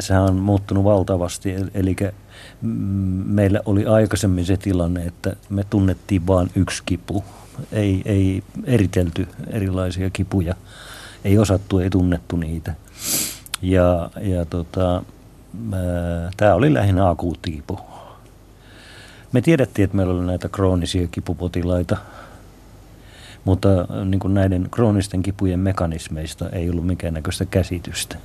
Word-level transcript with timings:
sehän 0.00 0.22
on 0.22 0.36
muuttunut 0.36 0.84
valtavasti. 0.84 1.54
Eli 1.74 1.96
meillä 3.24 3.60
oli 3.64 3.86
aikaisemmin 3.86 4.46
se 4.46 4.56
tilanne, 4.56 5.04
että 5.04 5.36
me 5.50 5.64
tunnettiin 5.70 6.26
vain 6.26 6.50
yksi 6.54 6.82
kipu. 6.86 7.24
Ei, 7.72 8.02
ei 8.04 8.42
eritelty 8.64 9.28
erilaisia 9.50 10.10
kipuja. 10.10 10.54
Ei 11.24 11.38
osattu, 11.38 11.78
ei 11.78 11.90
tunnettu 11.90 12.36
niitä. 12.36 12.74
Ja, 13.62 14.10
ja 14.20 14.44
tota, 14.44 15.02
tämä 16.36 16.54
oli 16.54 16.74
lähinnä 16.74 17.08
akuutti 17.08 17.52
kipu. 17.52 17.78
Me 19.32 19.40
tiedettiin, 19.40 19.84
että 19.84 19.96
meillä 19.96 20.14
oli 20.14 20.26
näitä 20.26 20.48
kroonisia 20.48 21.06
kipupotilaita, 21.06 21.96
mutta 23.44 23.68
niin 24.04 24.20
kuin 24.20 24.34
näiden 24.34 24.68
kroonisten 24.70 25.22
kipujen 25.22 25.60
mekanismeista 25.60 26.50
ei 26.50 26.70
ollut 26.70 26.86
minkäännäköistä 26.86 27.44
käsitystä. 27.44 28.16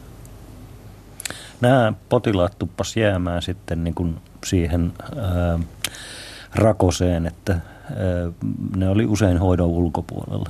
Nämä 1.64 1.94
potilaat 2.10 2.60
tuppas 2.60 2.98
jäämään 2.98 3.42
sitten 3.42 3.84
niin 3.84 3.96
kuin 3.96 4.16
siihen 4.46 4.94
ää, 5.16 5.60
rakoseen, 6.56 7.26
että 7.26 7.54
ää, 7.54 7.62
ne 8.76 8.90
oli 8.90 9.06
usein 9.06 9.38
hoidon 9.38 9.68
ulkopuolella. 9.68 10.50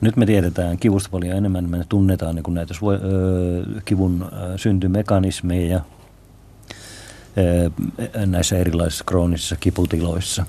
Nyt 0.00 0.16
me 0.16 0.26
tiedetään 0.26 0.78
kivusta 0.78 1.08
paljon 1.10 1.36
enemmän, 1.36 1.70
me 1.70 1.84
tunnetaan 1.88 2.34
niin 2.34 2.54
näitä 2.54 2.74
kivun 3.84 4.30
syntymekanismeja 4.56 5.80
näissä 8.26 8.58
erilaisissa 8.58 9.04
kroonisissa 9.04 9.56
kiputiloissa. 9.56 10.46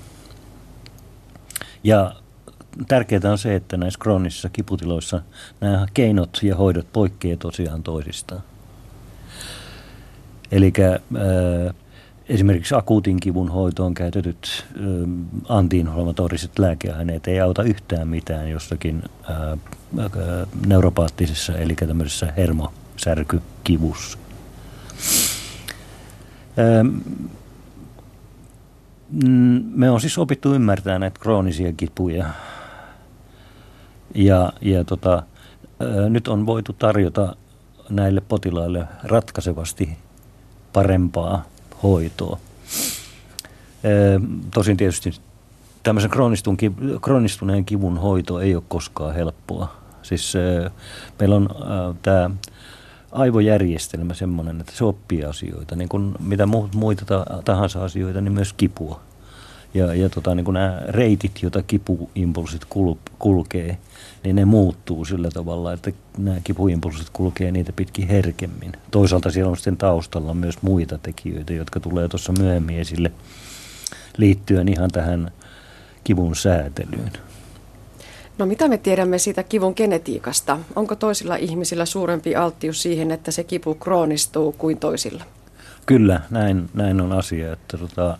Ja 1.84 2.14
tärkeää 2.88 3.20
on 3.30 3.38
se, 3.38 3.54
että 3.54 3.76
näissä 3.76 3.98
kroonisissa 3.98 4.48
kiputiloissa 4.48 5.22
nämä 5.60 5.86
keinot 5.94 6.40
ja 6.42 6.56
hoidot 6.56 6.92
poikkeavat 6.92 7.38
tosiaan 7.38 7.82
toisistaan. 7.82 8.42
Eli 10.52 10.72
esimerkiksi 12.28 12.74
akuutin 12.74 13.20
kivun 13.20 13.48
hoitoon 13.48 13.94
käytetyt 13.94 14.66
antiinflammatoriset 15.48 16.58
lääkeaineet 16.58 17.28
ei 17.28 17.40
auta 17.40 17.62
yhtään 17.62 18.08
mitään 18.08 18.50
jossakin 18.50 19.02
ää, 19.28 19.56
neuropaattisessa, 20.66 21.58
eli 21.58 21.74
tämmöisessä 21.74 22.32
hermosärkykivussa. 22.36 24.18
me 29.74 29.90
on 29.90 30.00
siis 30.00 30.18
opittu 30.18 30.54
ymmärtää 30.54 30.98
näitä 30.98 31.20
kroonisia 31.20 31.72
kipuja. 31.72 32.26
Ja, 34.14 34.52
ja 34.60 34.84
tota, 34.84 35.22
nyt 36.08 36.28
on 36.28 36.46
voitu 36.46 36.72
tarjota 36.72 37.36
näille 37.90 38.20
potilaille 38.20 38.84
ratkaisevasti 39.02 39.96
parempaa 40.72 41.44
hoitoa. 41.82 42.38
Tosin 44.54 44.76
tietysti 44.76 45.12
tämmöisen 45.82 46.10
kroonistuneen 47.00 47.64
kivun 47.64 47.98
hoito 47.98 48.40
ei 48.40 48.54
ole 48.54 48.62
koskaan 48.68 49.14
helppoa. 49.14 49.76
Siis 50.02 50.34
meillä 51.18 51.36
on 51.36 51.48
tämä 52.02 52.30
aivojärjestelmä 53.12 54.14
semmoinen, 54.14 54.60
että 54.60 54.72
se 54.76 54.84
oppii 54.84 55.24
asioita, 55.24 55.76
niin 55.76 55.88
kuin 55.88 56.14
mitä 56.20 56.46
muita 56.74 57.04
tahansa 57.44 57.84
asioita, 57.84 58.20
niin 58.20 58.32
myös 58.32 58.52
kipua. 58.52 59.00
Ja, 59.74 59.94
ja 59.94 60.08
tota, 60.08 60.34
niin 60.34 60.44
kuin 60.44 60.54
nämä 60.54 60.82
reitit, 60.88 61.42
joita 61.42 61.62
kipuimpulsit 61.62 62.64
kulkee, 63.20 63.78
niin 64.24 64.36
ne 64.36 64.44
muuttuu 64.44 65.04
sillä 65.04 65.30
tavalla, 65.30 65.72
että 65.72 65.92
nämä 66.18 66.40
kipuimpulsit 66.44 67.10
kulkee 67.12 67.50
niitä 67.50 67.72
pitkin 67.72 68.08
herkemmin. 68.08 68.72
Toisaalta 68.90 69.30
siellä 69.30 69.50
on 69.50 69.56
sitten 69.56 69.76
taustalla 69.76 70.34
myös 70.34 70.62
muita 70.62 70.98
tekijöitä, 70.98 71.52
jotka 71.52 71.80
tulee 71.80 72.08
tuossa 72.08 72.32
myöhemmin 72.38 72.78
esille 72.78 73.12
liittyen 74.16 74.68
ihan 74.68 74.90
tähän 74.90 75.30
kivun 76.04 76.36
säätelyyn. 76.36 77.12
No 78.38 78.46
mitä 78.46 78.68
me 78.68 78.78
tiedämme 78.78 79.18
siitä 79.18 79.42
kivun 79.42 79.72
genetiikasta? 79.76 80.58
Onko 80.76 80.96
toisilla 80.96 81.36
ihmisillä 81.36 81.84
suurempi 81.84 82.36
alttius 82.36 82.82
siihen, 82.82 83.10
että 83.10 83.30
se 83.30 83.44
kipu 83.44 83.74
kroonistuu 83.74 84.52
kuin 84.52 84.78
toisilla? 84.78 85.24
Kyllä, 85.90 86.20
näin, 86.30 86.70
näin 86.74 87.00
on 87.00 87.12
asia. 87.12 87.52
Että 87.52 87.78
tota, 87.78 88.18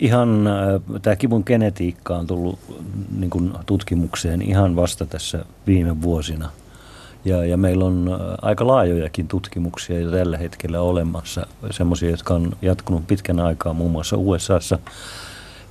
ihan 0.00 0.46
äh, 0.46 1.00
tämä 1.02 1.16
kivun 1.16 1.42
genetiikka 1.46 2.16
on 2.16 2.26
tullut 2.26 2.58
niin 3.18 3.30
kuin 3.30 3.52
tutkimukseen 3.66 4.42
ihan 4.42 4.76
vasta 4.76 5.06
tässä 5.06 5.44
viime 5.66 6.02
vuosina. 6.02 6.50
Ja, 7.24 7.44
ja 7.44 7.56
meillä 7.56 7.84
on 7.84 8.10
äh, 8.12 8.20
aika 8.42 8.66
laajojakin 8.66 9.28
tutkimuksia 9.28 10.00
jo 10.00 10.10
tällä 10.10 10.38
hetkellä 10.38 10.80
olemassa, 10.80 11.46
semmoisia, 11.70 12.10
jotka 12.10 12.34
on 12.34 12.52
jatkunut 12.62 13.06
pitkän 13.06 13.40
aikaa 13.40 13.72
muun 13.72 13.90
muassa 13.90 14.16
USAssa. 14.16 14.78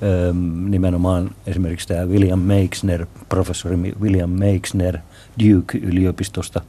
Ähm, 0.03 0.69
nimenomaan 0.71 1.31
esimerkiksi 1.47 1.87
tämä 1.87 2.05
William 2.05 2.39
Meixner, 2.39 3.05
professori 3.29 3.77
William 4.01 4.29
Meixner 4.29 4.97
Duke-yliopistosta 5.43 6.61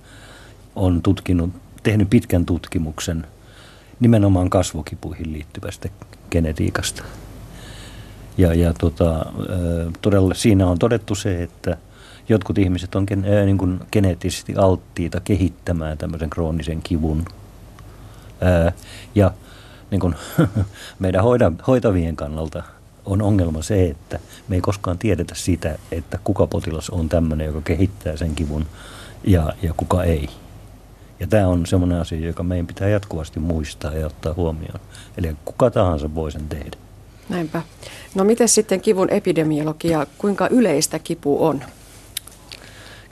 on 0.77 1.03
tutkinut, 1.03 1.51
tehnyt 1.83 2.11
pitkän 2.11 2.47
tutkimuksen– 2.47 3.27
nimenomaan 4.01 4.51
kasvokipuihin 4.51 5.33
liittyvästä 5.33 5.89
genetiikasta. 6.31 7.03
Ja, 8.39 8.55
ja 8.55 8.75
tota, 8.75 9.27
todella 10.03 10.35
siinä 10.35 10.67
on 10.67 10.79
todettu 10.79 11.15
se, 11.15 11.43
että 11.43 11.77
jotkut 12.29 12.59
ihmiset 12.59 12.95
on 12.95 13.05
gen, 13.09 13.25
niin 13.45 13.59
kuin 13.59 13.81
geneettisesti 13.93 14.55
alttiita 14.57 15.21
kehittämään 15.21 15.99
tämmöisen 15.99 16.31
kroonisen 16.31 16.83
kivun. 16.83 17.25
ja 19.15 19.33
niin 19.91 20.01
kuin, 20.01 20.15
meidän 20.99 21.25
hoitavien 21.67 22.17
kannalta 22.17 22.63
on 23.05 23.23
ongelma 23.23 23.63
se, 23.63 23.87
että 23.87 24.19
me 24.49 24.57
ei 24.57 24.61
koskaan 24.61 24.99
tiedetä 24.99 25.35
sitä, 25.35 25.79
että 25.93 26.19
kuka 26.25 26.47
potilas 26.47 26.91
on 26.91 27.09
tämmöinen, 27.09 27.47
joka 27.47 27.61
kehittää 27.61 28.17
sen 28.17 28.35
kivun 28.35 28.67
ja, 29.25 29.53
ja 29.63 29.75
kuka 29.77 30.05
ei. 30.05 30.29
Ja 31.21 31.27
tämä 31.27 31.49
on 31.49 31.67
semmoinen 31.67 32.01
asia, 32.01 32.27
joka 32.27 32.43
meidän 32.43 32.67
pitää 32.67 32.89
jatkuvasti 32.89 33.41
muistaa 33.41 33.95
ja 33.95 34.07
ottaa 34.07 34.35
huomioon. 34.35 34.81
Eli 35.17 35.37
kuka 35.45 35.71
tahansa 35.71 36.15
voi 36.15 36.33
sen 36.33 36.49
tehdä. 36.49 36.77
Näinpä. 37.29 37.63
No 38.15 38.25
miten 38.25 38.49
sitten 38.49 38.81
kivun 38.81 39.11
epidemiologia, 39.11 40.07
kuinka 40.19 40.49
yleistä 40.49 40.99
kipu 40.99 41.45
on? 41.47 41.63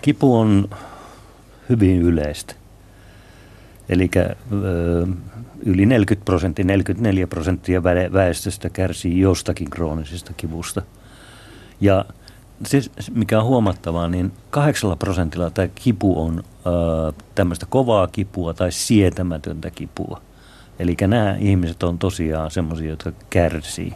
Kipu 0.03 0.37
on 0.37 0.71
hyvin 1.69 2.03
yleistä. 2.03 2.55
Eli 3.89 4.11
yli 5.65 5.87
40 5.87 6.25
prosenttia, 6.25 6.65
44 6.65 7.27
prosenttia 7.27 7.83
väestöstä 8.13 8.71
kärsii 8.71 9.21
jostakin 9.21 9.71
kroonisesta 9.71 10.33
kivusta. 10.37 10.83
Ja 11.81 12.05
se, 12.67 12.81
mikä 13.15 13.39
on 13.39 13.45
huomattavaa, 13.45 14.09
niin 14.09 14.33
kahdeksalla 14.51 14.97
prosentilla 14.97 15.51
tämä 15.51 15.69
kipu 15.75 16.23
on 16.23 16.45
tämmöistä 17.35 17.67
kovaa 17.67 18.07
kipua 18.07 18.55
tai 18.55 18.73
sietämätöntä 18.73 19.71
kipua. 19.71 20.21
Eli 20.79 20.97
nämä 21.07 21.37
ihmiset 21.39 21.83
on 21.83 21.99
tosiaan 21.99 22.51
semmoisia, 22.51 22.91
jotka 22.91 23.13
kärsii. 23.31 23.95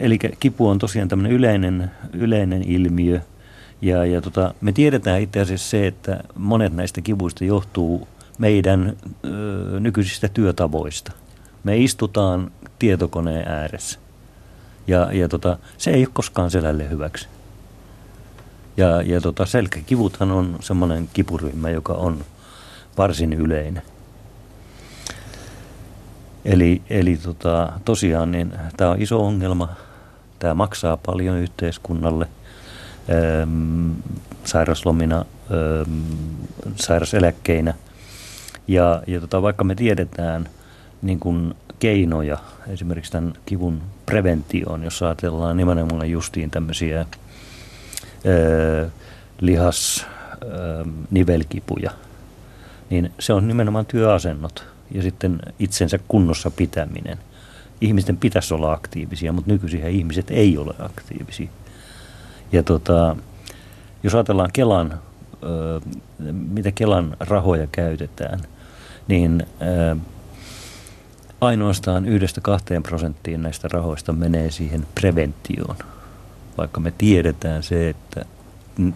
Eli 0.00 0.18
kipu 0.40 0.68
on 0.68 0.78
tosiaan 0.78 1.08
tämmöinen 1.08 1.32
yleinen, 1.32 1.90
yleinen 2.12 2.62
ilmiö. 2.62 3.20
Ja, 3.82 4.04
ja 4.04 4.20
tota, 4.20 4.54
me 4.60 4.72
tiedetään 4.72 5.20
itse 5.20 5.40
asiassa 5.40 5.70
se, 5.70 5.86
että 5.86 6.24
monet 6.36 6.72
näistä 6.72 7.00
kivuista 7.00 7.44
johtuu 7.44 8.08
meidän 8.38 8.96
ö, 9.24 9.80
nykyisistä 9.80 10.28
työtavoista. 10.28 11.12
Me 11.64 11.78
istutaan 11.78 12.50
tietokoneen 12.82 13.48
ääressä. 13.48 13.98
Ja, 14.86 15.12
ja 15.12 15.28
tota, 15.28 15.58
se 15.78 15.90
ei 15.90 16.00
ole 16.00 16.08
koskaan 16.12 16.50
selälle 16.50 16.90
hyväksi. 16.90 17.28
Ja, 18.76 19.02
ja 19.02 19.20
tota, 19.20 19.46
selkäkivuthan 19.46 20.30
on 20.30 20.56
semmoinen 20.60 21.08
kipuryhmä, 21.12 21.70
joka 21.70 21.92
on 21.92 22.24
varsin 22.98 23.32
yleinen. 23.32 23.82
Eli, 26.44 26.82
eli 26.90 27.16
tota, 27.16 27.72
tosiaan 27.84 28.32
niin 28.32 28.52
tämä 28.76 28.90
on 28.90 29.02
iso 29.02 29.26
ongelma. 29.26 29.68
Tämä 30.38 30.54
maksaa 30.54 30.96
paljon 30.96 31.36
yhteiskunnalle 31.36 32.28
ähm, 33.10 33.90
sairaslomina, 34.44 35.24
ähm, 35.50 36.00
sairaseläkkeinä. 36.76 37.74
Ja, 38.68 39.02
ja 39.06 39.20
tota, 39.20 39.42
vaikka 39.42 39.64
me 39.64 39.74
tiedetään 39.74 40.48
niin 41.02 41.20
kun 41.20 41.54
keinoja 41.82 42.38
esimerkiksi 42.68 43.12
tämän 43.12 43.32
kivun 43.46 43.82
preventioon, 44.06 44.84
jos 44.84 45.02
ajatellaan 45.02 45.56
nimenomaan 45.56 46.10
justiin 46.10 46.50
tämmöisiä 46.50 47.06
ö, 48.26 48.88
lihas 49.40 50.06
ö, 50.42 50.84
nivelkipuja, 51.10 51.90
niin 52.90 53.12
se 53.18 53.32
on 53.32 53.48
nimenomaan 53.48 53.86
työasennot 53.86 54.64
ja 54.90 55.02
sitten 55.02 55.40
itsensä 55.58 55.98
kunnossa 56.08 56.50
pitäminen. 56.50 57.18
Ihmisten 57.80 58.16
pitäisi 58.16 58.54
olla 58.54 58.72
aktiivisia, 58.72 59.32
mutta 59.32 59.50
nykyisin 59.50 59.86
ihmiset 59.86 60.30
ei 60.30 60.58
ole 60.58 60.74
aktiivisia. 60.78 61.48
Ja 62.52 62.62
tota, 62.62 63.16
jos 64.02 64.14
ajatellaan 64.14 64.50
Kelan, 64.52 65.00
ö, 65.42 65.80
mitä 66.32 66.72
Kelan 66.72 67.16
rahoja 67.20 67.66
käytetään, 67.66 68.40
niin 69.08 69.46
ö, 69.62 69.96
ainoastaan 71.42 72.06
yhdestä 72.06 72.40
kahteen 72.40 72.82
prosenttiin 72.82 73.42
näistä 73.42 73.68
rahoista 73.68 74.12
menee 74.12 74.50
siihen 74.50 74.86
preventioon. 74.94 75.76
Vaikka 76.58 76.80
me 76.80 76.92
tiedetään 76.98 77.62
se, 77.62 77.88
että 77.88 78.24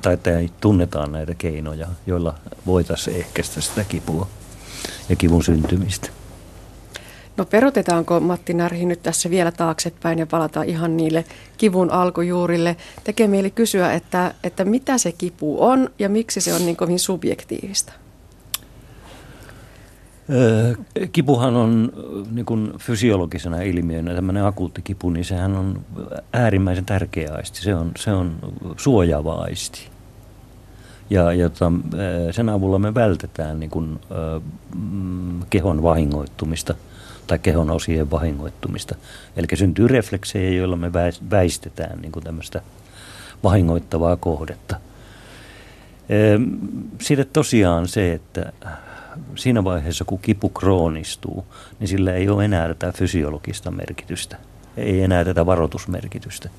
tai, 0.02 0.16
tai 0.16 0.50
tunnetaan 0.60 1.12
näitä 1.12 1.34
keinoja, 1.34 1.86
joilla 2.06 2.34
voitaisiin 2.66 3.16
ehkäistä 3.16 3.60
sitä 3.60 3.84
kipua 3.84 4.28
ja 5.08 5.16
kivun 5.16 5.44
syntymistä. 5.44 6.08
No 7.36 7.44
perutetaanko 7.44 8.20
Matti 8.20 8.54
Närhi 8.54 8.84
nyt 8.84 9.02
tässä 9.02 9.30
vielä 9.30 9.52
taaksepäin 9.52 10.18
ja 10.18 10.26
palataan 10.26 10.68
ihan 10.68 10.96
niille 10.96 11.24
kivun 11.58 11.90
alkujuurille. 11.90 12.76
Tekee 13.04 13.28
mieli 13.28 13.50
kysyä, 13.50 13.92
että, 13.92 14.34
että 14.42 14.64
mitä 14.64 14.98
se 14.98 15.12
kipu 15.12 15.64
on 15.64 15.90
ja 15.98 16.08
miksi 16.08 16.40
se 16.40 16.54
on 16.54 16.66
niin 16.66 16.76
kovin 16.76 16.98
subjektiivista? 16.98 17.92
Kipuhan 21.12 21.56
on 21.56 21.92
niin 22.30 22.46
kuin 22.46 22.72
fysiologisena 22.78 23.60
ilmiönä, 23.60 24.14
tämmöinen 24.14 24.44
akuutti 24.44 24.82
kipu, 24.82 25.10
niin 25.10 25.24
sehän 25.24 25.56
on 25.56 25.80
äärimmäisen 26.32 26.84
tärkeä 26.84 27.34
aisti. 27.34 27.62
Se 27.62 27.74
on, 27.74 27.92
se 27.96 28.12
on 28.12 28.36
suojaava 28.76 29.34
aisti. 29.34 29.88
Ja, 31.10 31.32
jota, 31.32 31.72
sen 32.30 32.48
avulla 32.48 32.78
me 32.78 32.94
vältetään 32.94 33.60
niin 33.60 33.70
kuin, 33.70 34.00
mm, 34.74 35.40
kehon 35.50 35.82
vahingoittumista 35.82 36.74
tai 37.26 37.38
kehon 37.38 37.70
osien 37.70 38.10
vahingoittumista. 38.10 38.94
Eli 39.36 39.46
syntyy 39.54 39.88
refleksejä, 39.88 40.50
joilla 40.50 40.76
me 40.76 40.92
väistetään 41.30 41.98
niin 42.02 42.12
kuin 42.12 42.24
tämmöistä 42.24 42.62
vahingoittavaa 43.44 44.16
kohdetta. 44.16 44.76
Sitten 47.00 47.26
tosiaan 47.32 47.88
se, 47.88 48.12
että 48.12 48.52
siinä 49.36 49.64
vaiheessa, 49.64 50.04
kun 50.04 50.18
kipu 50.18 50.48
kroonistuu, 50.48 51.46
niin 51.80 51.88
sillä 51.88 52.12
ei 52.12 52.28
ole 52.28 52.44
enää 52.44 52.68
tätä 52.68 52.92
fysiologista 52.92 53.70
merkitystä, 53.70 54.36
ei 54.76 55.02
enää 55.02 55.24
tätä 55.24 55.46
varoitusmerkitystä, 55.46 56.50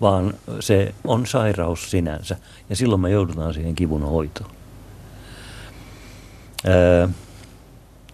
vaan 0.00 0.34
se 0.60 0.94
on 1.04 1.26
sairaus 1.26 1.90
sinänsä 1.90 2.36
ja 2.70 2.76
silloin 2.76 3.00
me 3.00 3.10
joudutaan 3.10 3.54
siihen 3.54 3.74
kivun 3.74 4.02
hoitoon. 4.02 4.50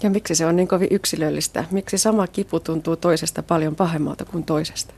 ja 0.02 0.10
miksi 0.10 0.34
se 0.34 0.46
on 0.46 0.56
niin 0.56 0.68
kovin 0.68 0.88
yksilöllistä? 0.90 1.64
Miksi 1.70 1.98
sama 1.98 2.26
kipu 2.26 2.60
tuntuu 2.60 2.96
toisesta 2.96 3.42
paljon 3.42 3.76
pahemmalta 3.76 4.24
kuin 4.24 4.44
toisesta? 4.44 4.94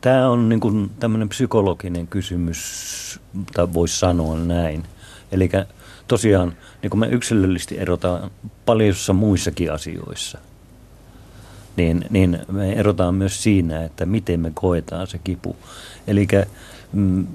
Tämä 0.00 0.28
on 0.28 0.48
niin 0.48 0.60
kuin 0.60 0.90
tämmöinen 1.00 1.28
psykologinen 1.28 2.06
kysymys, 2.06 3.20
tai 3.54 3.68
voisi 3.74 3.98
sanoa 3.98 4.38
näin. 4.38 4.84
Eli 5.32 5.50
tosiaan 6.08 6.56
niin 6.82 6.90
kuin 6.90 7.00
me 7.00 7.06
yksilöllisesti 7.06 7.78
erotaan 7.78 8.30
paljossa 8.66 9.12
muissakin 9.12 9.72
asioissa, 9.72 10.38
niin, 11.76 12.04
niin 12.10 12.38
me 12.52 12.72
erotaan 12.72 13.14
myös 13.14 13.42
siinä, 13.42 13.84
että 13.84 14.06
miten 14.06 14.40
me 14.40 14.52
koetaan 14.54 15.06
se 15.06 15.18
kipu. 15.18 15.56
Eli 16.06 16.28
mm, 16.92 17.26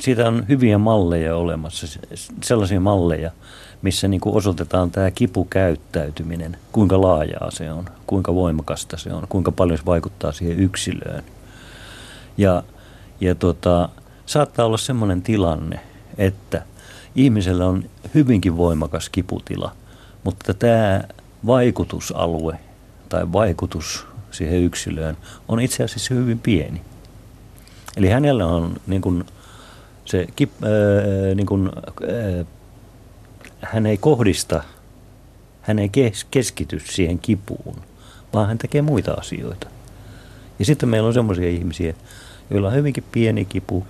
siitä 0.00 0.28
on 0.28 0.44
hyviä 0.48 0.78
malleja 0.78 1.36
olemassa, 1.36 2.00
sellaisia 2.42 2.80
malleja, 2.80 3.30
missä 3.82 4.08
niin 4.08 4.20
kuin 4.20 4.36
osoitetaan 4.36 4.90
tämä 4.90 5.10
kipukäyttäytyminen, 5.10 6.56
kuinka 6.72 7.00
laajaa 7.00 7.50
se 7.50 7.72
on, 7.72 7.84
kuinka 8.06 8.34
voimakasta 8.34 8.96
se 8.96 9.12
on, 9.12 9.26
kuinka 9.28 9.52
paljon 9.52 9.78
se 9.78 9.84
vaikuttaa 9.86 10.32
siihen 10.32 10.60
yksilöön. 10.60 11.24
Ja, 12.36 12.62
ja 13.20 13.34
tota, 13.34 13.88
saattaa 14.26 14.66
olla 14.66 14.76
sellainen 14.76 15.22
tilanne, 15.22 15.80
että 16.18 16.62
ihmisellä 17.14 17.66
on 17.66 17.84
hyvinkin 18.14 18.56
voimakas 18.56 19.08
kiputila, 19.08 19.72
mutta 20.24 20.54
tämä 20.54 21.02
vaikutusalue 21.46 22.58
tai 23.08 23.32
vaikutus 23.32 24.06
siihen 24.30 24.62
yksilöön 24.62 25.16
on 25.48 25.60
itse 25.60 25.84
asiassa 25.84 26.14
hyvin 26.14 26.38
pieni. 26.38 26.82
Eli 27.96 28.08
hänellä 28.08 28.46
on 28.46 28.76
niin 28.86 29.02
kuin 29.02 29.24
se, 30.04 30.26
kip, 30.36 30.50
ää, 30.64 31.34
niin 31.34 31.46
kuin, 31.46 31.70
ää, 31.76 32.44
hän 33.60 33.86
ei 33.86 33.96
kohdista, 33.96 34.62
hän 35.62 35.78
ei 35.78 35.88
kes, 35.88 36.26
keskity 36.30 36.80
siihen 36.80 37.18
kipuun, 37.18 37.76
vaan 38.34 38.48
hän 38.48 38.58
tekee 38.58 38.82
muita 38.82 39.12
asioita. 39.12 39.66
Ja 40.58 40.64
sitten 40.64 40.88
meillä 40.88 41.06
on 41.06 41.14
sellaisia 41.14 41.48
ihmisiä, 41.48 41.94
joilla 42.50 42.68
on 42.68 42.74
hyvinkin 42.74 43.04
pieni 43.12 43.44
kipu 43.44 43.86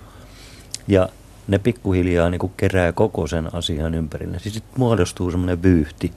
ja 0.87 1.09
ne 1.47 1.59
pikkuhiljaa 1.59 2.29
niin 2.29 2.39
kuin 2.39 2.53
kerää 2.57 2.91
koko 2.91 3.27
sen 3.27 3.55
asian 3.55 3.93
ympärille. 3.93 4.39
Siis 4.39 4.53
sitten 4.53 4.79
muodostuu 4.79 5.31
semmoinen 5.31 5.63
vyyhti. 5.63 6.11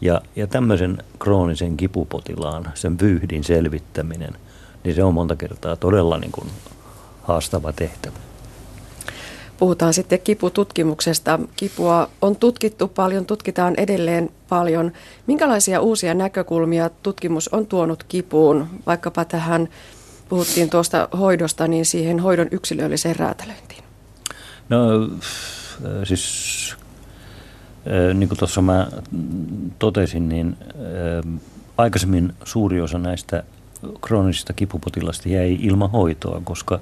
Ja, 0.00 0.22
ja 0.36 0.46
tämmöisen 0.46 0.98
kroonisen 1.18 1.76
kipupotilaan, 1.76 2.72
sen 2.74 3.00
vyyhdin 3.00 3.44
selvittäminen, 3.44 4.32
niin 4.84 4.94
se 4.94 5.04
on 5.04 5.14
monta 5.14 5.36
kertaa 5.36 5.76
todella 5.76 6.18
niin 6.18 6.32
kuin 6.32 6.48
haastava 7.22 7.72
tehtävä. 7.72 8.16
Puhutaan 9.58 9.94
sitten 9.94 10.20
kipututkimuksesta. 10.24 11.40
Kipua 11.56 12.10
on 12.22 12.36
tutkittu 12.36 12.88
paljon, 12.88 13.26
tutkitaan 13.26 13.74
edelleen 13.76 14.30
paljon. 14.48 14.92
Minkälaisia 15.26 15.80
uusia 15.80 16.14
näkökulmia 16.14 16.90
tutkimus 17.02 17.48
on 17.48 17.66
tuonut 17.66 18.04
kipuun, 18.04 18.66
vaikkapa 18.86 19.24
tähän, 19.24 19.68
puhuttiin 20.28 20.70
tuosta 20.70 21.08
hoidosta, 21.18 21.68
niin 21.68 21.86
siihen 21.86 22.20
hoidon 22.20 22.48
yksilölliseen 22.50 23.16
räätälöintiin? 23.16 23.83
No 24.68 24.78
siis 26.04 26.76
niin 28.14 28.28
kuin 28.28 28.38
tuossa 28.38 28.62
mä 28.62 28.88
totesin, 29.78 30.28
niin 30.28 30.56
aikaisemmin 31.78 32.34
suuri 32.44 32.80
osa 32.80 32.98
näistä 32.98 33.42
kroonisista 34.00 34.52
kipupotilasta 34.52 35.28
jäi 35.28 35.58
ilman 35.60 35.90
hoitoa, 35.90 36.40
koska, 36.44 36.80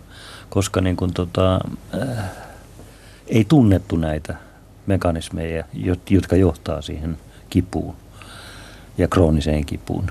koska 0.50 0.80
niin 0.80 0.96
kuin 0.96 1.14
tota, 1.14 1.60
äh, 2.02 2.24
ei 3.26 3.44
tunnettu 3.44 3.96
näitä 3.96 4.36
mekanismeja, 4.86 5.64
jotka 6.10 6.36
johtaa 6.36 6.82
siihen 6.82 7.18
kipuun 7.50 7.94
ja 8.98 9.08
krooniseen 9.08 9.66
kipuun. 9.66 10.10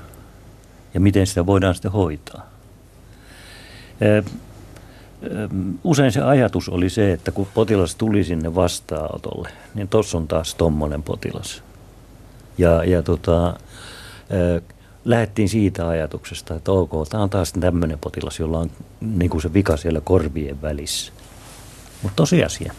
Ja 0.94 1.00
miten 1.00 1.26
sitä 1.26 1.46
voidaan 1.46 1.74
sitten 1.74 1.92
hoitaa. 1.92 2.46
Usein 5.84 6.12
se 6.12 6.20
ajatus 6.20 6.68
oli 6.68 6.90
se, 6.90 7.12
että 7.12 7.32
kun 7.32 7.48
potilas 7.54 7.94
tuli 7.94 8.24
sinne 8.24 8.54
vastaanotolle, 8.54 9.48
niin 9.74 9.88
tuossa 9.88 10.18
on 10.18 10.28
taas 10.28 10.54
tommonen 10.54 11.02
potilas. 11.02 11.62
Ja, 12.58 12.84
ja 12.84 13.02
tota, 13.02 13.56
lähdettiin 15.04 15.48
siitä 15.48 15.88
ajatuksesta, 15.88 16.54
että 16.54 16.72
ok, 16.72 17.08
tämä 17.08 17.22
on 17.22 17.30
taas 17.30 17.52
tämmöinen 17.52 17.98
potilas, 17.98 18.38
jolla 18.38 18.58
on 18.58 18.70
niin 19.00 19.30
kuin 19.30 19.42
se 19.42 19.54
vika 19.54 19.76
siellä 19.76 20.00
korvien 20.00 20.62
välissä. 20.62 21.12
Mutta 22.02 22.16
tosiasia 22.16 22.74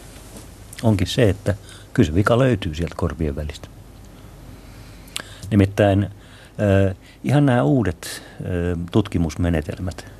onkin 0.82 1.06
se, 1.06 1.28
että 1.28 1.54
kyllä 1.92 2.06
se 2.06 2.14
vika 2.14 2.38
löytyy 2.38 2.74
sieltä 2.74 2.94
korvien 2.98 3.36
välistä. 3.36 3.68
Nimittäin 5.50 6.10
ihan 7.24 7.46
nämä 7.46 7.62
uudet 7.62 8.22
tutkimusmenetelmät, 8.92 10.13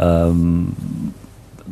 ähm, 0.00 0.64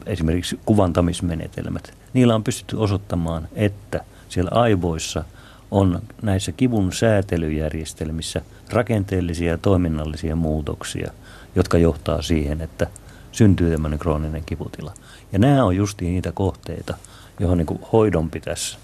esimerkiksi 0.07 0.59
kuvantamismenetelmät, 0.67 1.95
niillä 2.13 2.35
on 2.35 2.45
pystytty 2.45 2.77
osoittamaan, 2.77 3.49
että 3.55 4.05
siellä 4.29 4.51
aivoissa 4.55 5.25
on 5.71 6.03
näissä 6.23 6.53
kivun 6.53 6.93
säätelyjärjestelmissä 6.93 8.41
rakenteellisia 8.71 9.51
ja 9.51 9.59
toiminnallisia 9.59 10.37
muutoksia, 10.37 11.13
jotka 11.57 11.79
johtaa 11.79 12.23
siihen, 12.23 12.61
että 12.61 12.87
syntyy 13.33 13.71
tämmöinen 13.71 13.99
krooninen 13.99 14.43
kiputila. 14.47 14.95
Ja 15.33 15.39
nämä 15.39 15.65
on 15.65 15.77
justiin 15.77 16.13
niitä 16.13 16.33
kohteita, 16.33 16.95
johon 17.41 17.59
niin 17.59 17.81
hoidon 17.93 18.31
pitäisi, 18.31 18.79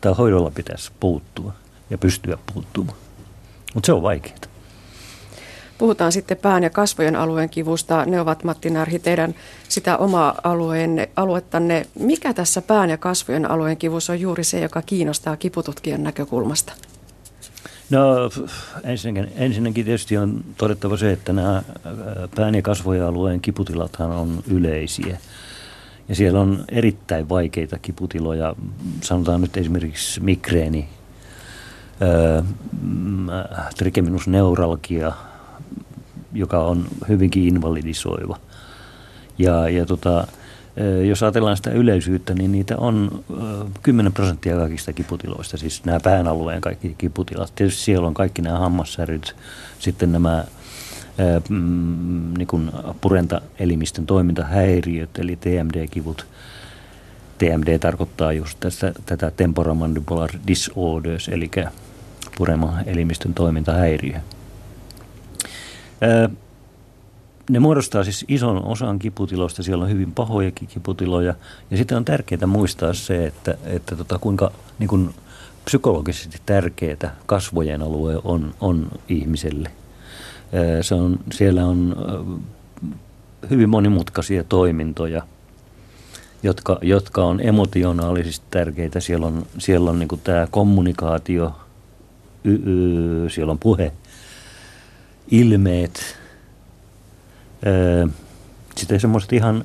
tai 0.00 0.14
hoidolla 0.18 0.50
pitäisi 0.50 0.92
puuttua 1.00 1.52
ja 1.90 1.98
pystyä 1.98 2.38
puuttumaan. 2.54 2.98
Mutta 3.74 3.86
se 3.86 3.92
on 3.92 4.02
vaikeaa. 4.02 4.47
Puhutaan 5.78 6.12
sitten 6.12 6.36
pään 6.36 6.62
ja 6.62 6.70
kasvojen 6.70 7.16
alueen 7.16 7.50
kivusta. 7.50 8.04
Ne 8.04 8.20
ovat, 8.20 8.44
Matti 8.44 8.70
Närhi, 8.70 8.98
teidän 8.98 9.34
sitä 9.68 9.96
omaa 9.96 10.34
alueenne, 10.42 11.08
aluettanne. 11.16 11.86
Mikä 11.98 12.34
tässä 12.34 12.62
pään 12.62 12.90
ja 12.90 12.96
kasvojen 12.96 13.50
alueen 13.50 13.76
kivussa 13.76 14.12
on 14.12 14.20
juuri 14.20 14.44
se, 14.44 14.60
joka 14.60 14.82
kiinnostaa 14.82 15.36
kipututkijan 15.36 16.02
näkökulmasta? 16.02 16.72
No 17.90 18.30
ensinnäkin, 18.84 19.32
ensinnäkin 19.36 19.84
tietysti 19.84 20.16
on 20.16 20.44
todettava 20.56 20.96
se, 20.96 21.12
että 21.12 21.32
nämä 21.32 21.62
pään 22.36 22.54
ja 22.54 22.62
kasvojen 22.62 23.04
alueen 23.04 23.40
kiputilathan 23.40 24.10
on 24.10 24.42
yleisiä. 24.46 25.18
Ja 26.08 26.14
siellä 26.14 26.40
on 26.40 26.64
erittäin 26.68 27.28
vaikeita 27.28 27.78
kiputiloja, 27.78 28.54
sanotaan 29.00 29.40
nyt 29.40 29.56
esimerkiksi 29.56 30.20
migreeni, 30.20 30.88
trigeminusneuralgia, 33.76 35.12
joka 36.32 36.64
on 36.64 36.86
hyvinkin 37.08 37.48
invalidisoiva. 37.48 38.36
Ja, 39.38 39.68
ja 39.68 39.86
tota, 39.86 40.26
jos 41.08 41.22
ajatellaan 41.22 41.56
sitä 41.56 41.70
yleisyyttä, 41.70 42.34
niin 42.34 42.52
niitä 42.52 42.76
on 42.76 43.24
10 43.82 44.12
prosenttia 44.12 44.56
kaikista 44.56 44.92
kiputiloista, 44.92 45.56
siis 45.56 45.84
nämä 45.84 46.00
pään 46.00 46.28
alueen 46.28 46.60
kaikki 46.60 46.94
kiputilat. 46.98 47.52
Tietysti 47.54 47.82
siellä 47.82 48.06
on 48.06 48.14
kaikki 48.14 48.42
nämä 48.42 48.58
hammassäryt, 48.58 49.36
sitten 49.78 50.12
nämä 50.12 50.44
mm, 51.48 52.34
niin 52.38 52.46
kuin 52.48 52.70
purentaelimistön 53.00 54.06
toimintahäiriöt, 54.06 55.18
eli 55.18 55.36
TMD-kivut. 55.36 56.26
TMD 57.38 57.78
tarkoittaa 57.78 58.32
just 58.32 58.60
tässä, 58.60 58.92
tätä 59.06 59.30
temporomandibular 59.30 60.30
disorders, 60.46 61.28
eli 61.28 61.50
purema-elimistön 62.38 63.34
toimintahäiriö 63.34 64.20
ne 67.50 67.58
muodostaa 67.58 68.04
siis 68.04 68.24
ison 68.28 68.64
osan 68.64 68.98
kiputiloista, 68.98 69.62
siellä 69.62 69.84
on 69.84 69.90
hyvin 69.90 70.12
pahojakin 70.12 70.68
kiputiloja. 70.68 71.34
Ja 71.70 71.76
sitten 71.76 71.96
on 71.96 72.04
tärkeää 72.04 72.46
muistaa 72.46 72.94
se, 72.94 73.26
että, 73.26 73.54
että 73.64 73.96
tota, 73.96 74.18
kuinka 74.18 74.52
niin 74.78 74.88
kuin 74.88 75.14
psykologisesti 75.64 76.38
tärkeää 76.46 77.16
kasvojen 77.26 77.82
alue 77.82 78.20
on, 78.24 78.54
on 78.60 78.88
ihmiselle. 79.08 79.70
Se 80.80 80.94
on, 80.94 81.20
siellä 81.32 81.66
on 81.66 81.96
hyvin 83.50 83.68
monimutkaisia 83.68 84.44
toimintoja, 84.44 85.22
jotka, 86.42 86.78
jotka 86.82 87.24
on 87.24 87.40
emotionaalisesti 87.40 88.46
tärkeitä. 88.50 89.00
Siellä 89.00 89.26
on, 89.26 89.46
siellä 89.58 89.90
on 89.90 89.98
niin 89.98 90.20
tämä 90.24 90.48
kommunikaatio, 90.50 91.52
y, 92.44 92.54
y, 92.54 93.30
siellä 93.30 93.50
on 93.50 93.58
puhe, 93.58 93.92
ilmeet, 95.30 96.16
sitten 98.76 99.00
semmoiset 99.00 99.32
ihan 99.32 99.64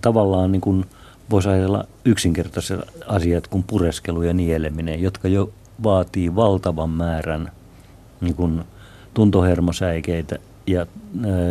tavallaan 0.00 0.52
niin 0.52 0.60
kuin 0.60 0.84
voisi 1.30 1.48
ajatella 1.48 1.84
yksinkertaiset 2.04 2.80
asiat 3.06 3.46
kuin 3.46 3.62
pureskelu 3.62 4.22
ja 4.22 4.32
nieleminen, 4.32 5.02
jotka 5.02 5.28
jo 5.28 5.52
vaatii 5.82 6.34
valtavan 6.34 6.90
määrän 6.90 7.52
niin 8.20 8.34
kuin 8.34 8.64
tuntohermosäikeitä 9.14 10.36
ja, 10.66 10.86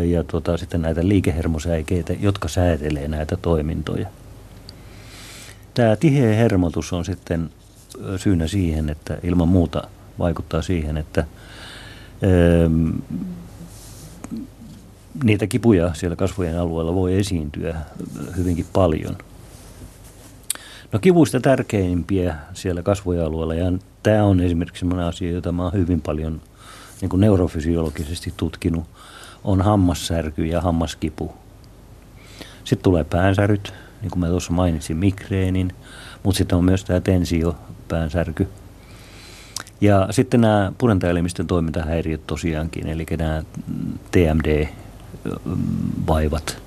ja 0.06 0.24
tota, 0.24 0.58
sitten 0.58 0.82
näitä 0.82 1.08
liikehermosäikeitä, 1.08 2.14
jotka 2.14 2.48
säätelee 2.48 3.08
näitä 3.08 3.38
toimintoja. 3.38 4.08
Tämä 5.74 5.96
tiheä 5.96 6.36
hermotus 6.36 6.94
on 6.94 7.06
sitten 7.06 7.50
syynä 8.18 8.48
siihen, 8.48 8.90
että 8.90 9.18
ilman 9.24 9.48
muuta 9.48 9.84
vaikuttaa 10.20 10.62
siihen, 10.62 10.98
että 10.98 11.26
niitä 15.24 15.48
kipuja 15.48 15.94
siellä 15.94 16.16
kasvojen 16.16 16.60
alueella 16.60 16.96
voi 16.96 17.20
esiintyä 17.20 17.76
hyvinkin 18.38 18.66
paljon. 18.74 19.18
No 20.92 21.00
kivuista 21.00 21.40
tärkeimpiä 21.40 22.36
siellä 22.54 22.84
kasvojen 22.84 23.26
alueella, 23.26 23.56
ja 23.56 23.72
tämä 24.04 24.24
on 24.24 24.40
esimerkiksi 24.40 24.80
sellainen 24.80 25.06
asia, 25.06 25.32
jota 25.32 25.52
mä 25.52 25.64
oon 25.64 25.74
hyvin 25.74 26.02
paljon 26.02 26.42
niin 27.02 27.10
kuin 27.10 27.20
neurofysiologisesti 27.20 28.34
tutkinut, 28.38 28.84
on 29.44 29.62
hammassärky 29.62 30.46
ja 30.46 30.62
hammaskipu. 30.62 31.34
Sitten 32.64 32.84
tulee 32.84 33.04
päänsäryt, 33.04 33.74
niin 34.02 34.12
kuin 34.12 34.20
mä 34.20 34.28
tuossa 34.28 34.54
mainitsin, 34.54 34.98
migreenin, 34.98 35.76
mutta 36.24 36.38
sitten 36.38 36.58
on 36.58 36.66
myös 36.66 36.86
tämä 36.86 37.02
tensio, 37.02 37.56
päänsärky. 37.88 38.48
Ja 39.82 40.08
sitten 40.12 40.42
nämä 40.42 40.72
purentaelimistön 40.78 41.48
toimintahäiriöt 41.48 42.28
tosiaankin, 42.28 42.88
eli 42.88 43.06
nämä 43.18 43.44
TMD, 44.12 44.68
vaivat 46.08 46.58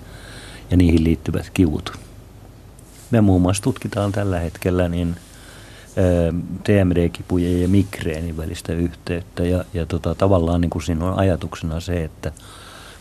ja 0.71 0.77
niihin 0.77 1.05
liittyvät 1.05 1.51
kivut. 1.55 1.93
Me 3.11 3.21
muun 3.21 3.43
muassa 3.43 3.63
tutkitaan 3.63 4.13
tällä 4.13 4.39
hetkellä 4.39 4.89
niin 4.89 5.17
TMD-kipujen 6.65 7.63
ja 7.63 7.69
migreenin 7.69 8.37
välistä 8.37 8.73
yhteyttä 8.73 9.43
ja, 9.43 9.65
ja 9.75 9.87
tota, 9.87 10.15
tavallaan 10.15 10.61
niin 10.61 10.71
kuin 10.71 10.83
siinä 10.83 11.05
on 11.05 11.19
ajatuksena 11.19 11.81
se, 11.81 12.05
että 12.05 12.33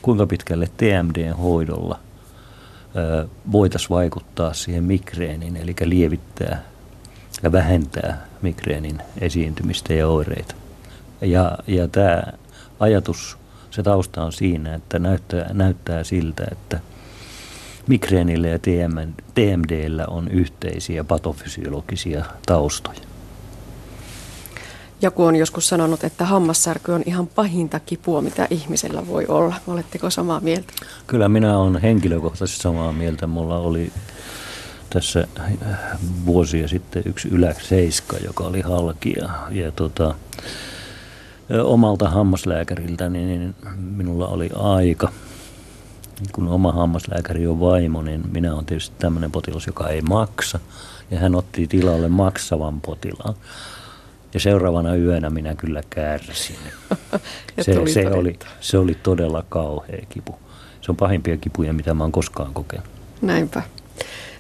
kuinka 0.01 0.27
pitkälle 0.27 0.70
TMD-hoidolla 0.77 2.00
voitaisiin 3.51 3.89
vaikuttaa 3.89 4.53
siihen 4.53 4.84
migreenin, 4.84 5.58
eli 5.58 5.75
lievittää 5.84 6.73
ja 7.44 7.52
vähentää 7.52 8.26
migreenin 8.42 9.02
esiintymistä 9.22 9.94
ja 9.94 10.08
oireita. 10.08 10.56
Ja, 11.22 11.58
ja 11.68 11.88
tämä 11.88 12.24
ajatus 12.80 13.38
se 13.72 13.84
tausta 13.84 14.24
on 14.24 14.34
siinä, 14.34 14.76
että 14.76 15.00
näyttää, 15.00 15.54
näyttää 15.54 16.04
siltä, 16.04 16.44
että 16.52 16.80
migreenillä 17.88 18.48
ja 18.48 18.60
TMDllä 19.34 20.06
on 20.08 20.28
yhteisiä 20.28 21.04
patofysiologisia 21.04 22.26
taustoja. 22.46 23.00
Joku 25.02 25.24
on 25.24 25.36
joskus 25.36 25.70
sanonut, 25.70 26.04
että 26.04 26.26
hammassärky 26.26 26.92
on 26.92 27.04
ihan 27.06 27.28
pahinta 27.28 27.80
kipua, 27.80 28.22
mitä 28.22 28.48
ihmisellä 28.50 29.08
voi 29.08 29.26
olla. 29.28 29.56
Oletteko 29.68 30.10
samaa 30.10 30.40
mieltä? 30.40 30.74
Kyllä 31.08 31.30
minä 31.30 31.58
olen 31.58 31.82
henkilökohtaisesti 31.82 32.62
samaa 32.62 32.94
mieltä. 32.94 33.28
Mulla 33.28 33.58
oli 33.58 33.92
tässä 34.94 35.28
vuosia 36.26 36.68
sitten 36.68 37.04
yksi 37.06 37.28
yläseiska, 37.28 38.18
joka 38.18 38.44
oli 38.44 38.62
halki 38.62 39.14
ja, 39.18 39.30
ja 39.52 39.72
tota, 39.72 40.16
omalta 41.64 42.10
hammaslääkäriltä, 42.10 43.10
niin 43.10 43.56
minulla 43.78 44.28
oli 44.28 44.50
aika. 44.56 45.12
Kun 46.32 46.48
oma 46.48 46.72
hammaslääkäri 46.72 47.48
on 47.48 47.60
vaimo, 47.60 48.02
niin 48.02 48.22
minä 48.32 48.54
olen 48.54 48.66
tietysti 48.66 48.96
tämmöinen 49.00 49.32
potilas, 49.32 49.68
joka 49.68 49.90
ei 49.90 50.02
maksa. 50.02 50.60
Ja 51.12 51.20
hän 51.20 51.36
otti 51.36 51.68
tilalle 51.68 52.08
maksavan 52.08 52.82
potilaan. 52.82 53.36
Ja 54.34 54.40
seuraavana 54.40 54.96
yönä 54.96 55.30
minä 55.30 55.56
kyllä 55.56 55.82
kärsin. 55.90 56.56
se, 57.62 57.74
se, 57.94 58.08
oli, 58.08 58.40
se 58.62 58.78
oli 58.78 58.98
todella 59.04 59.44
kauhea 59.50 60.06
kipu. 60.10 60.40
Se 60.82 60.92
on 60.92 60.96
pahimpia 60.96 61.38
kipuja, 61.38 61.74
mitä 61.74 61.94
mä 61.94 62.04
oon 62.04 62.12
koskaan 62.12 62.54
kokenut. 62.54 62.88
Näinpä. 63.22 63.62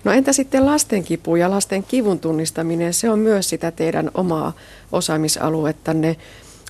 No 0.03 0.11
entä 0.11 0.33
sitten 0.33 0.65
lasten 0.65 1.03
kipu 1.03 1.35
ja 1.35 1.51
lasten 1.51 1.83
kivun 1.83 2.19
tunnistaminen? 2.19 2.93
Se 2.93 3.09
on 3.09 3.19
myös 3.19 3.49
sitä 3.49 3.71
teidän 3.71 4.11
omaa 4.13 4.53
osaamisaluettanne. 4.91 6.17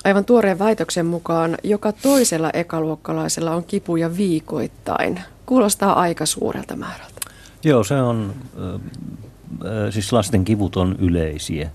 Aivan 0.04 0.26
tuoreen 0.26 0.60
väitöksen 0.60 1.06
mukaan 1.06 1.58
joka 1.64 1.92
toisella 1.92 2.50
ekaluokkalaisella 2.54 3.56
on 3.56 3.64
kipuja 3.64 4.18
viikoittain. 4.18 5.20
Kuulostaa 5.46 6.00
aika 6.00 6.26
suurelta 6.26 6.76
määrältä. 6.76 7.22
Joo, 7.64 7.84
se 7.84 8.02
on, 8.02 8.34
siis 9.90 10.14
lasten 10.14 10.46
kivut 10.46 10.76
on 10.76 10.96
yleisiä. 11.00 11.70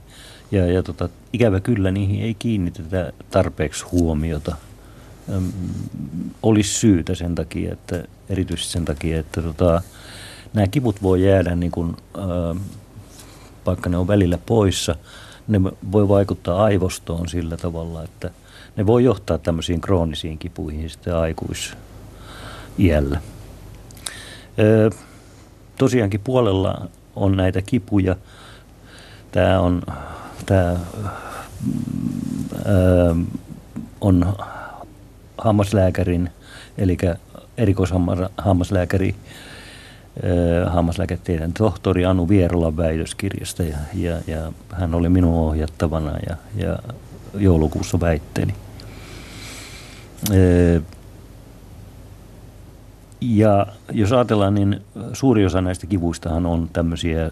Ja, 0.52 0.66
ja 0.66 0.82
tota, 0.82 1.08
ikävä 1.32 1.60
kyllä 1.60 1.90
niihin 1.90 2.22
ei 2.22 2.34
kiinnitetä 2.34 3.12
tarpeeksi 3.30 3.84
huomiota. 3.84 4.56
Ähm, 5.32 5.48
olisi 6.42 6.74
syytä 6.74 7.14
sen 7.14 7.34
takia, 7.34 7.72
että 7.72 8.04
erityisesti 8.28 8.72
sen 8.72 8.84
takia, 8.84 9.20
että 9.20 9.42
tota, 9.42 9.82
nämä 10.54 10.66
kivut 10.66 11.02
voi 11.02 11.24
jäädä, 11.24 11.56
niin 11.56 11.72
kuin, 11.72 11.96
vaikka 13.66 13.90
ne 13.90 13.96
on 13.96 14.08
välillä 14.08 14.38
poissa– 14.46 14.94
ne 15.48 15.60
voi 15.92 16.08
vaikuttaa 16.08 16.64
aivostoon 16.64 17.28
sillä 17.28 17.56
tavalla, 17.56 18.02
että 18.02 18.30
ne 18.76 18.86
voi 18.86 19.04
johtaa 19.04 19.38
tämmöisiin 19.38 19.80
kroonisiin 19.80 20.38
kipuihin 20.38 20.90
sitten 20.90 21.16
aikuisiällä. 21.16 23.20
Tosiaankin 25.78 26.20
puolella 26.20 26.88
on 27.16 27.36
näitä 27.36 27.62
kipuja. 27.62 28.16
Tämä 29.32 29.60
on, 29.60 29.82
tämä, 30.46 30.76
on 34.00 34.34
hammaslääkärin, 35.38 36.30
eli 36.78 36.96
erikoishammaslääkäri 37.56 39.14
hammaslääketieteen 40.66 41.52
tohtori 41.52 42.04
Anu 42.04 42.28
Vierolan 42.28 42.76
väitöskirjasta 42.76 43.62
ja, 43.62 43.76
ja, 43.94 44.16
ja 44.26 44.52
hän 44.72 44.94
oli 44.94 45.08
minun 45.08 45.34
ohjattavana 45.34 46.12
ja, 46.28 46.36
ja 46.56 46.78
joulukuussa 47.34 48.00
väitteli. 48.00 48.54
Ja 53.20 53.66
jos 53.92 54.12
ajatellaan, 54.12 54.54
niin 54.54 54.82
suuri 55.12 55.46
osa 55.46 55.60
näistä 55.60 55.86
kivuistahan 55.86 56.46
on 56.46 56.70
tämmöisiä 56.72 57.30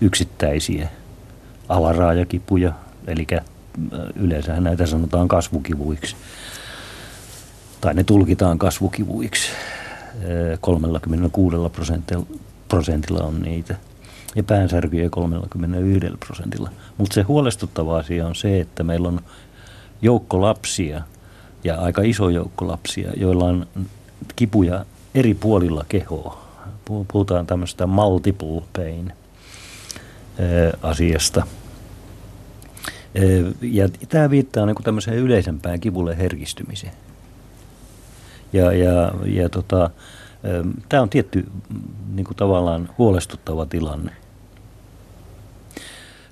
yksittäisiä 0.00 0.88
alaraajakipuja, 1.68 2.72
eli 3.06 3.26
yleensä 4.16 4.60
näitä 4.60 4.86
sanotaan 4.86 5.28
kasvukivuiksi, 5.28 6.16
tai 7.80 7.94
ne 7.94 8.04
tulkitaan 8.04 8.58
kasvukivuiksi. 8.58 9.48
36 10.60 11.56
prosentilla, 11.72 12.26
prosentilla 12.68 13.24
on 13.24 13.40
niitä 13.40 13.76
ja 14.36 14.42
päänsärkyjä 14.42 15.10
31 15.10 16.06
prosentilla. 16.26 16.70
Mutta 16.98 17.14
se 17.14 17.22
huolestuttava 17.22 17.98
asia 17.98 18.26
on 18.26 18.34
se, 18.34 18.60
että 18.60 18.82
meillä 18.82 19.08
on 19.08 19.20
joukko 20.02 20.40
lapsia 20.40 21.02
ja 21.64 21.80
aika 21.80 22.02
iso 22.02 22.28
joukko 22.28 22.68
lapsia, 22.68 23.12
joilla 23.16 23.44
on 23.44 23.66
kipuja 24.36 24.84
eri 25.14 25.34
puolilla 25.34 25.84
kehoa. 25.88 26.48
Puhutaan 26.84 27.46
tämmöistä 27.46 27.86
multiple 27.86 28.62
pain 28.76 29.12
asiasta. 30.82 31.46
Ja 33.60 33.88
tämä 34.08 34.30
viittaa 34.30 34.66
niin 34.66 34.76
tämmöiseen 34.84 35.16
yleisempään 35.16 35.80
kivulle 35.80 36.18
herkistymiseen. 36.18 36.92
Ja, 38.52 38.72
ja, 38.72 39.12
ja 39.24 39.48
tota, 39.48 39.90
tämä 40.88 41.02
on 41.02 41.10
tietty 41.10 41.46
niin 42.14 42.24
kuin 42.24 42.36
tavallaan 42.36 42.88
huolestuttava 42.98 43.66
tilanne. 43.66 44.12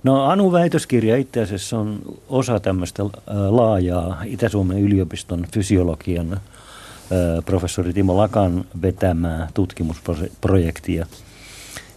No 0.02 0.25
Anu 0.25 0.52
väitöskirja 0.52 1.16
itse 1.16 1.42
asiassa 1.42 1.78
on 1.78 1.99
osa 2.28 2.61
tämmöistä 2.61 3.02
laajaa 3.50 4.23
Itä-Suomen 4.25 4.78
yliopiston 4.78 5.46
fysiologian 5.52 6.40
professori 7.46 7.92
Timo 7.92 8.16
Lakan 8.16 8.64
vetämää 8.82 9.49
tutkimusprojektia, 9.54 11.06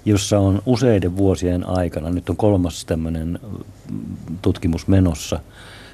jossa 0.06 0.40
on 0.40 0.62
useiden 0.66 1.18
vuosien 1.18 1.70
aikana, 1.70 2.10
nyt 2.10 2.30
on 2.30 2.38
kolmas 2.38 2.86
tämmöinen 2.86 3.40
tutkimus 4.42 4.88
menossa, 4.88 5.40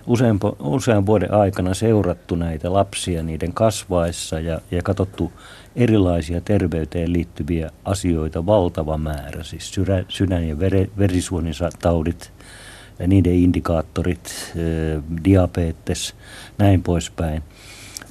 usean, 0.08 0.40
usean 0.60 1.06
vuoden 1.06 1.34
aikana 1.34 1.74
seurattu 1.74 2.36
näitä 2.36 2.74
lapsia 2.74 3.24
niiden 3.24 3.54
kasvaessa 3.54 4.40
ja, 4.40 4.62
ja 4.72 4.82
katsottu 4.84 5.32
erilaisia 5.76 6.42
terveyteen 6.42 7.14
liittyviä 7.14 7.72
asioita 7.86 8.46
valtava 8.46 8.98
määrä, 8.98 9.44
siis 9.44 9.74
sydän, 9.74 10.06
sydän- 10.08 10.48
ja 10.48 10.60
vere, 10.60 10.90
verisuonitaudit, 10.98 12.32
niiden 13.08 13.34
indikaattorit, 13.34 14.54
diabetes, 15.24 16.16
näin 16.58 16.84
poispäin. 16.84 17.44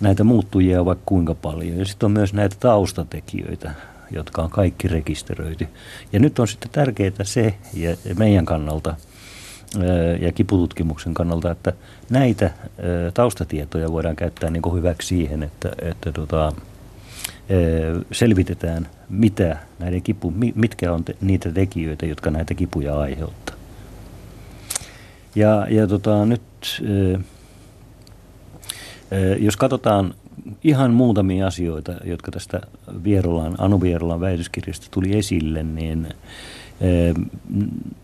Näitä 0.01 0.25
muuttujia 0.25 0.81
on 0.81 0.87
vaikka 0.87 1.03
kuinka 1.07 1.35
paljon. 1.35 1.79
Ja 1.79 1.85
sitten 1.85 2.07
on 2.07 2.13
myös 2.13 2.35
näitä 2.35 2.57
taustatekijöitä, 2.61 3.75
jotka 4.11 4.43
on 4.43 4.51
kaikki 4.51 4.89
rekisteröity. 4.89 5.69
Ja 6.13 6.21
nyt 6.21 6.39
on 6.39 6.49
sitten 6.49 6.71
tärkeää 6.71 7.13
se, 7.23 7.55
ja 7.75 7.97
meidän 8.19 8.45
kannalta 8.45 8.97
ja 10.21 10.33
kipututkimuksen 10.33 11.15
kannalta, 11.15 11.51
että 11.51 11.73
näitä 12.11 12.51
taustatietoja 13.15 13.93
voidaan 13.93 14.17
käyttää 14.17 14.51
niin 14.51 14.75
hyväksi 14.75 15.09
siihen, 15.09 15.43
että, 15.43 15.73
että 15.83 16.13
tota, 16.13 16.53
selvitetään, 18.13 18.89
mitä 19.09 19.57
näiden 19.79 20.03
kipu, 20.03 20.33
mitkä 20.55 20.93
on 20.93 21.05
te, 21.05 21.17
niitä 21.21 21.53
tekijöitä, 21.53 22.07
jotka 22.07 22.31
näitä 22.31 22.55
kipuja 22.55 22.99
aiheuttaa. 22.99 23.57
Ja, 25.35 25.67
ja 25.71 25.87
tota, 25.87 26.27
nyt 26.27 26.43
jos 29.39 29.57
katsotaan 29.57 30.15
ihan 30.65 30.91
muutamia 30.91 31.47
asioita, 31.47 31.93
jotka 32.05 32.31
tästä 32.31 32.61
Vierolan, 33.05 33.55
Anu 33.59 33.81
Vierolan 33.81 34.21
väitöskirjasta 34.21 34.87
tuli 34.91 35.19
esille, 35.19 35.63
niin 35.63 36.09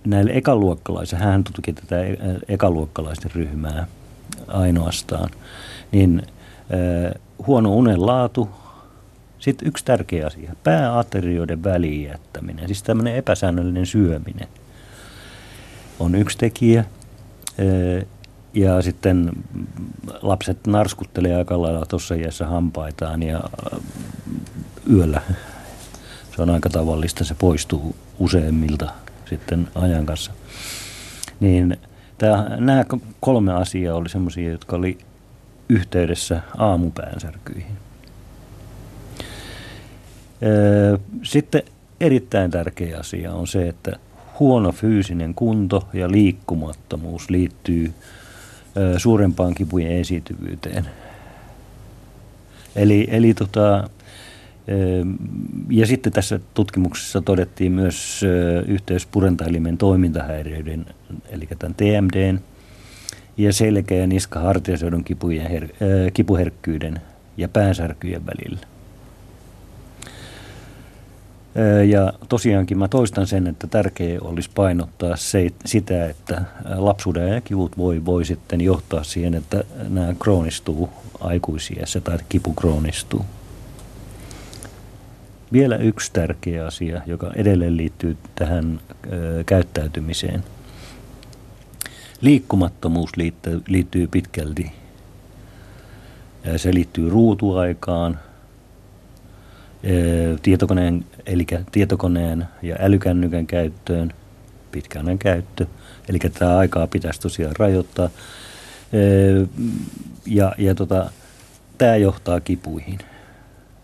näille 0.06 0.30
ekaluokkalaisille, 0.34 1.24
hän 1.24 1.44
tutki 1.44 1.72
tätä 1.72 1.96
ekaluokkalaisten 2.48 3.30
ryhmää 3.34 3.86
ainoastaan, 4.48 5.30
niin 5.92 6.22
huono 7.46 7.74
unen 7.74 8.06
laatu, 8.06 8.48
sitten 9.38 9.68
yksi 9.68 9.84
tärkeä 9.84 10.26
asia, 10.26 10.56
pääaterioiden 10.64 11.64
väliin 11.64 12.08
jättäminen, 12.08 12.66
siis 12.66 12.82
tämmöinen 12.82 13.14
epäsäännöllinen 13.14 13.86
syöminen 13.86 14.48
on 16.00 16.14
yksi 16.14 16.38
tekijä. 16.38 16.84
Ja 18.54 18.82
sitten 18.82 19.30
lapset 20.22 20.66
narskuttelee 20.66 21.34
aika 21.36 21.62
lailla 21.62 21.86
tuossa 21.86 22.14
iässä 22.14 22.46
hampaitaan 22.46 23.22
ja 23.22 23.40
yöllä 24.92 25.22
on 26.42 26.50
aika 26.50 26.70
tavallista, 26.70 27.24
se 27.24 27.34
poistuu 27.34 27.96
useimmilta 28.18 28.92
sitten 29.28 29.68
ajan 29.74 30.06
kanssa. 30.06 30.32
Niin 31.40 31.76
tämä, 32.18 32.56
nämä 32.56 32.84
kolme 33.20 33.52
asiaa 33.52 33.96
oli 33.96 34.08
semmoisia, 34.08 34.50
jotka 34.50 34.76
oli 34.76 34.98
yhteydessä 35.68 36.40
aamupäänsärkyihin. 36.58 37.76
Sitten 41.22 41.62
erittäin 42.00 42.50
tärkeä 42.50 42.98
asia 42.98 43.32
on 43.32 43.46
se, 43.46 43.68
että 43.68 43.98
huono 44.40 44.72
fyysinen 44.72 45.34
kunto 45.34 45.88
ja 45.92 46.10
liikkumattomuus 46.10 47.30
liittyy 47.30 47.92
suurempaan 48.96 49.54
kipujen 49.54 49.92
esiintyvyyteen. 49.92 50.88
Eli, 52.76 53.08
eli 53.10 53.34
tota, 53.34 53.90
ja 55.70 55.86
sitten 55.86 56.12
tässä 56.12 56.40
tutkimuksessa 56.54 57.20
todettiin 57.20 57.72
myös 57.72 58.20
yhteys 58.66 59.06
purentaelimen 59.06 59.78
toimintahäiriöiden, 59.78 60.86
eli 61.30 61.48
tämän 61.58 61.74
TMDn 61.74 62.40
ja 63.36 63.52
selkeä 63.52 63.98
ja 63.98 64.06
niska 64.06 64.40
hartiaseudun 64.40 65.04
kipujen 65.04 65.50
her, 65.50 65.68
kipuherkkyyden 66.14 67.00
ja 67.36 67.48
päänsärkyjen 67.48 68.26
välillä. 68.26 68.66
Ja 71.88 72.12
tosiaankin 72.28 72.78
mä 72.78 72.88
toistan 72.88 73.26
sen, 73.26 73.46
että 73.46 73.66
tärkeää 73.66 74.18
olisi 74.20 74.50
painottaa 74.54 75.16
se, 75.16 75.50
sitä, 75.64 76.06
että 76.06 76.42
lapsuuden 76.74 77.28
ja 77.28 77.40
kivut 77.40 77.78
voi, 77.78 78.04
voi 78.04 78.24
sitten 78.24 78.60
johtaa 78.60 79.04
siihen, 79.04 79.34
että 79.34 79.64
nämä 79.88 80.14
kroonistuu 80.18 80.90
aikuisiässä 81.20 82.00
tai 82.00 82.18
kipu 82.28 82.52
kroonistuu. 82.52 83.24
Vielä 85.52 85.76
yksi 85.76 86.12
tärkeä 86.12 86.66
asia, 86.66 87.02
joka 87.06 87.32
edelleen 87.34 87.76
liittyy 87.76 88.16
tähän 88.34 88.80
ö, 89.12 89.44
käyttäytymiseen. 89.46 90.44
Liikkumattomuus 92.20 93.16
liittyy, 93.16 93.62
liittyy 93.68 94.06
pitkälti. 94.06 94.72
Se 96.56 96.74
liittyy 96.74 97.10
ruutuaikaan, 97.10 98.18
tietokoneen, 100.42 101.04
eli 101.26 101.46
tietokoneen 101.72 102.46
ja 102.62 102.76
älykännykän 102.78 103.46
käyttöön, 103.46 104.12
pitkäinen 104.72 105.18
käyttö. 105.18 105.66
Eli 106.08 106.18
tämä 106.18 106.58
aikaa 106.58 106.86
pitäisi 106.86 107.20
tosiaan 107.20 107.56
rajoittaa. 107.58 108.10
Ja, 110.26 110.52
ja 110.58 110.74
tota, 110.74 111.10
tämä 111.78 111.96
johtaa 111.96 112.40
kipuihin 112.40 112.98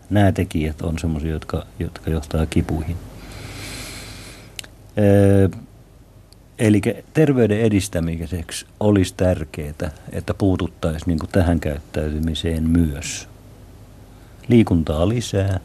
nämä 0.09 0.31
tekijät 0.31 0.81
on 0.81 0.99
sellaisia, 0.99 1.31
jotka, 1.31 1.65
jotka 1.79 2.09
johtaa 2.09 2.45
kipuihin. 2.45 2.97
Öö, 4.97 5.49
eli 6.59 6.81
terveyden 7.13 7.61
edistämiseksi 7.61 8.65
olisi 8.79 9.13
tärkeää, 9.17 9.91
että 10.11 10.33
puututtaisiin 10.33 11.07
niin 11.07 11.29
tähän 11.31 11.59
käyttäytymiseen 11.59 12.69
myös. 12.69 13.27
Liikuntaa 14.47 15.09
lisää 15.09 15.59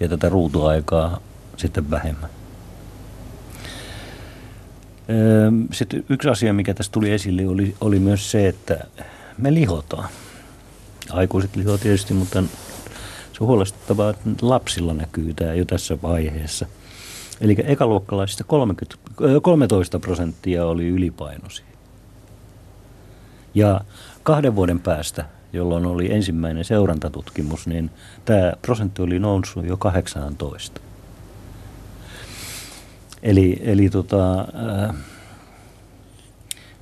ja 0.00 0.08
tätä 0.08 0.28
ruutuaikaa 0.28 1.20
sitten 1.56 1.90
vähemmän. 1.90 2.30
Sitten 5.72 6.04
yksi 6.08 6.28
asia, 6.28 6.52
mikä 6.52 6.74
tässä 6.74 6.92
tuli 6.92 7.12
esille, 7.12 7.46
oli, 7.46 7.74
oli 7.80 7.98
myös 7.98 8.30
se, 8.30 8.48
että 8.48 8.78
me 9.38 9.54
lihotaan. 9.54 10.08
Aikuiset 11.10 11.56
lihoa 11.56 11.78
tietysti, 11.78 12.14
mutta 12.14 12.42
se 13.36 13.44
on 13.44 13.48
huolestuttavaa, 13.48 14.10
että 14.10 14.30
lapsilla 14.42 14.94
näkyy 14.94 15.34
tämä 15.34 15.54
jo 15.54 15.64
tässä 15.64 15.98
vaiheessa. 16.02 16.66
Eli 17.40 17.56
ekaluokkalaisista 17.64 18.44
30, 18.44 18.96
13 19.42 19.98
prosenttia 19.98 20.66
oli 20.66 20.88
ylipainoisia. 20.88 21.64
Ja 23.54 23.80
kahden 24.22 24.56
vuoden 24.56 24.80
päästä, 24.80 25.24
jolloin 25.52 25.86
oli 25.86 26.12
ensimmäinen 26.12 26.64
seurantatutkimus, 26.64 27.66
niin 27.66 27.90
tämä 28.24 28.52
prosentti 28.62 29.02
oli 29.02 29.18
noussut 29.18 29.66
jo 29.66 29.76
18. 29.76 30.80
Eli, 33.22 33.60
eli 33.62 33.90
tota, 33.90 34.40
äh, 34.40 34.96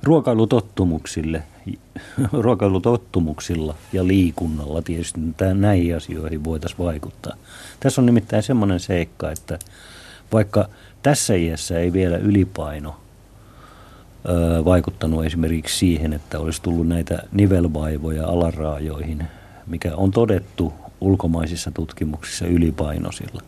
ruokailutottumuksille, 0.03 1.43
ruokailutottumuksilla 2.43 3.75
ja 3.93 4.07
liikunnalla 4.07 4.81
tietysti 4.81 5.19
näihin 5.53 5.95
asioihin 5.95 6.43
voitaisiin 6.43 6.85
vaikuttaa. 6.85 7.35
Tässä 7.79 8.01
on 8.01 8.05
nimittäin 8.05 8.43
semmoinen 8.43 8.79
seikka, 8.79 9.31
että 9.31 9.59
vaikka 10.33 10.69
tässä 11.03 11.35
iässä 11.35 11.79
ei 11.79 11.93
vielä 11.93 12.17
ylipaino 12.17 12.95
vaikuttanut 14.65 15.25
esimerkiksi 15.25 15.77
siihen, 15.77 16.13
että 16.13 16.39
olisi 16.39 16.61
tullut 16.61 16.87
näitä 16.87 17.23
nivelvaivoja 17.31 18.27
alaraajoihin, 18.27 19.23
mikä 19.67 19.95
on 19.95 20.11
todettu 20.11 20.73
ulkomaisissa 21.01 21.71
tutkimuksissa 21.71 22.47
ylipainoisilla, 22.47 23.41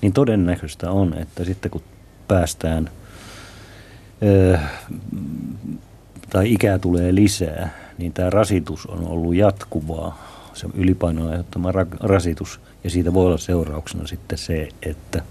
niin 0.00 0.12
todennäköistä 0.12 0.90
on, 0.90 1.14
että 1.14 1.44
sitten 1.44 1.70
kun 1.70 1.82
päästään– 2.28 2.90
tai 6.34 6.52
ikää 6.52 6.78
tulee 6.78 7.14
lisää, 7.14 7.74
niin 7.98 8.12
tämä 8.12 8.30
rasitus 8.30 8.86
on 8.86 9.06
ollut 9.08 9.34
jatkuvaa 9.34 10.18
se 10.54 10.66
ylipainon 10.74 11.28
aiheuttama 11.28 11.72
rasitus. 12.00 12.60
Ja 12.84 12.90
siitä 12.90 13.14
voi 13.14 13.26
olla 13.26 13.38
seurauksena 13.38 14.06
sitten 14.06 14.38
se, 14.38 14.68
että, 14.82 15.22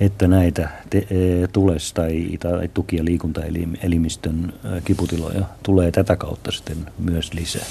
että 0.00 0.28
näitä 0.28 0.68
e, 0.94 1.04
tules- 1.52 1.92
tai, 1.94 2.38
tai 2.40 2.68
tuki- 2.74 2.96
ja 2.96 3.04
liikuntaelimistön 3.04 4.52
kiputiloja 4.84 5.44
tulee 5.62 5.90
tätä 5.90 6.16
kautta 6.16 6.52
sitten 6.52 6.86
myös 6.98 7.34
lisää. 7.34 7.66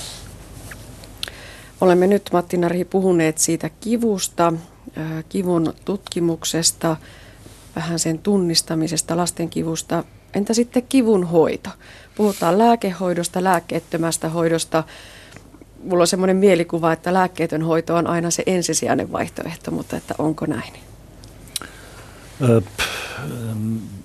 Olemme 1.81 2.07
nyt, 2.07 2.29
Matti 2.33 2.57
Narhi, 2.57 2.85
puhuneet 2.85 3.37
siitä 3.37 3.69
kivusta, 3.79 4.53
kivun 5.29 5.73
tutkimuksesta, 5.85 6.97
vähän 7.75 7.99
sen 7.99 8.19
tunnistamisesta, 8.19 9.17
lasten 9.17 9.49
kivusta. 9.49 10.03
Entä 10.33 10.53
sitten 10.53 10.83
kivun 10.89 11.23
hoito? 11.23 11.69
Puhutaan 12.19 12.57
lääkehoidosta, 12.57 13.43
lääkkeettömästä 13.43 14.29
hoidosta. 14.29 14.83
Mulla 15.83 16.03
on 16.03 16.07
semmoinen 16.07 16.37
mielikuva, 16.37 16.93
että 16.93 17.13
lääkkeetön 17.13 17.61
hoito 17.61 17.95
on 17.95 18.07
aina 18.07 18.31
se 18.31 18.43
ensisijainen 18.45 19.11
vaihtoehto, 19.11 19.71
mutta 19.71 19.97
että 19.97 20.15
onko 20.17 20.45
näin? 20.45 20.73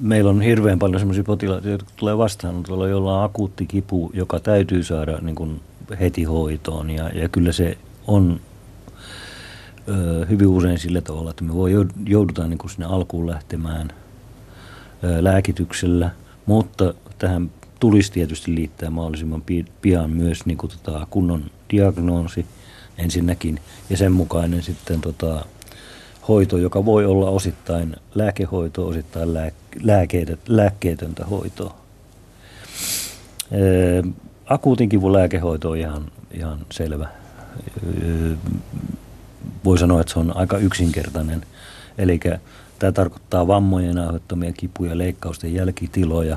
Meillä 0.00 0.30
on 0.30 0.42
hirveän 0.42 0.78
paljon 0.78 1.00
sellaisia 1.00 1.24
potilaita, 1.24 1.68
jotka 1.68 1.90
tulee 1.96 2.18
vastaan, 2.18 2.62
tuolla 2.62 2.88
jolla 2.88 3.18
on 3.18 3.24
akuutti 3.24 3.66
kipu, 3.66 4.10
joka 4.14 4.40
täytyy 4.40 4.84
saada 4.84 5.18
niin 5.20 5.36
kuin 5.36 5.60
heti 6.00 6.24
hoitoon. 6.24 6.90
Ja, 6.90 7.08
ja 7.08 7.28
kyllä 7.28 7.52
se 7.52 7.78
on 8.06 8.40
hyvin 10.30 10.46
usein 10.46 10.78
sillä 10.78 11.00
tavalla, 11.00 11.30
että 11.30 11.44
me 11.44 11.54
voi 11.54 11.72
joudutaan 12.06 12.50
niin 12.50 12.58
kuin 12.58 12.70
sinne 12.70 12.86
alkuun 12.86 13.26
lähtemään 13.26 13.92
lääkityksellä, 15.20 16.10
mutta 16.46 16.94
tähän 17.18 17.50
tulisi 17.80 18.12
tietysti 18.12 18.54
liittää 18.54 18.90
mahdollisimman 18.90 19.42
pian 19.82 20.10
myös 20.10 20.46
niin 20.46 20.58
kuin 20.58 20.70
tota 20.70 21.06
kunnon 21.10 21.50
diagnoosi 21.70 22.46
ensinnäkin 22.98 23.60
ja 23.90 23.96
sen 23.96 24.12
mukainen 24.12 24.62
sitten 24.62 25.00
tota, 25.00 25.44
hoito, 26.28 26.58
joka 26.58 26.84
voi 26.84 27.06
olla 27.06 27.30
osittain 27.30 27.96
lääkehoitoa, 28.14 28.86
osittain 28.86 29.28
lääkkeetöntä 30.48 31.24
hoitoa. 31.24 31.76
Akuutin 34.46 34.88
kivun 34.88 35.12
lääkehoito 35.12 35.70
on 35.70 35.78
ihan, 35.78 36.10
ihan 36.30 36.66
selvä. 36.72 37.08
Voi 39.64 39.78
sanoa, 39.78 40.00
että 40.00 40.12
se 40.12 40.18
on 40.18 40.36
aika 40.36 40.58
yksinkertainen. 40.58 41.46
Eli 41.98 42.20
tämä 42.78 42.92
tarkoittaa 42.92 43.46
vammojen 43.46 43.98
aiheuttamia 43.98 44.52
kipuja, 44.52 44.98
leikkausten 44.98 45.54
jälkitiloja 45.54 46.30
ja 46.30 46.36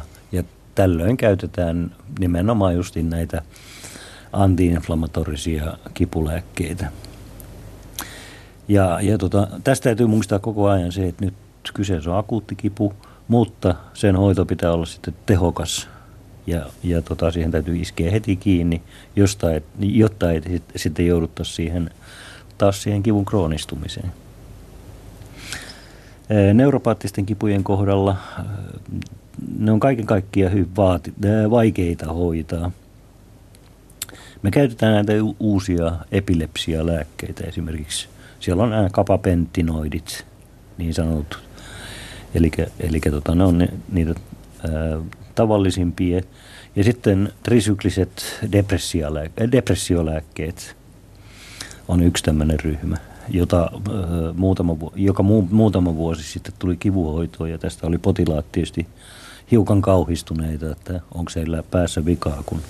tällöin 0.78 1.18
käytetään 1.18 1.92
nimenomaan 2.20 2.76
justin 2.76 3.10
näitä 3.10 3.42
antiinflammatorisia 4.34 5.78
kipulääkkeitä. 5.94 6.92
Ja, 8.68 9.00
ja 9.02 9.18
tota, 9.18 9.48
tästä 9.63 9.84
täytyy 9.84 10.08
muistaa 10.08 10.40
koko 10.40 10.70
ajan 10.70 10.92
se, 10.92 11.08
että 11.08 11.26
nyt 11.26 11.34
kyseessä 11.74 12.12
on 12.12 12.18
akuutti 12.18 12.56
kipu, 12.56 12.94
mutta 13.28 13.76
sen 13.94 14.16
hoito 14.16 14.46
pitää 14.46 14.72
olla 14.72 14.86
sitten 14.86 15.16
tehokas 15.26 15.90
ja, 16.48 16.66
ja 16.84 17.02
tota, 17.02 17.32
siihen 17.32 17.52
täytyy 17.52 17.78
iskeä 17.78 18.12
heti 18.12 18.36
kiinni, 18.36 18.82
josta 19.16 19.54
et, 19.54 19.63
jotta 19.80 20.32
ei 20.32 20.62
sitten 20.76 21.08
jouduttaisi 21.08 21.54
siihen, 21.54 21.90
taas 22.58 22.84
siihen 22.84 23.04
kivun 23.04 23.26
kroonistumiseen. 23.26 24.12
Neuropaattisten 26.54 27.26
kipujen 27.26 27.63
kohdalla 27.63 28.18
ne 29.60 29.71
on 29.71 29.80
kaiken 29.80 30.06
kaikkiaan 30.06 30.54
hyvin 30.54 30.76
vaati, 30.76 31.13
vaikeita 31.50 32.13
hoitaa. 32.13 32.71
Me 34.41 34.52
käytetään 34.52 34.93
näitä 34.93 35.13
uusia 35.39 35.91
epilepsialääkkeitä 36.12 37.43
esimerkiksi. 37.43 38.08
Siellä 38.39 38.63
on 38.63 38.69
nämä 38.69 38.89
kapapentinoidit, 38.91 40.26
niin 40.78 40.93
sanotut. 40.93 41.39
Eli, 42.80 43.00
tota, 43.12 43.36
ne 43.36 43.43
on 43.43 43.58
ne, 43.58 43.67
niitä 43.91 44.13
ää, 44.63 44.71
tavallisimpia. 45.36 46.21
Ja 46.76 46.84
sitten 46.84 47.34
trisykliset 47.43 48.39
depressiolääkkeet 49.52 50.76
on 51.88 52.04
yksi 52.04 52.23
tämmöinen 52.23 52.60
ryhmä, 52.60 52.97
jota, 53.30 53.71
muutama, 54.36 54.76
joka 54.95 55.23
mu, 55.23 55.41
muutama 55.52 55.95
vuosi 55.95 56.23
sitten 56.23 56.54
tuli 56.60 56.78
kivuhoitoon 56.78 57.50
ja 57.50 57.58
tästä 57.58 57.88
oli 57.88 57.97
potilaat 57.97 58.52
tietysti 58.52 58.88
hiukan 59.52 59.82
kauhistuneita, 59.82 60.72
että 60.72 61.02
onko 61.14 61.30
siellä 61.30 61.64
päässä 61.72 62.06
vikaa, 62.06 62.44
kun 62.46 62.62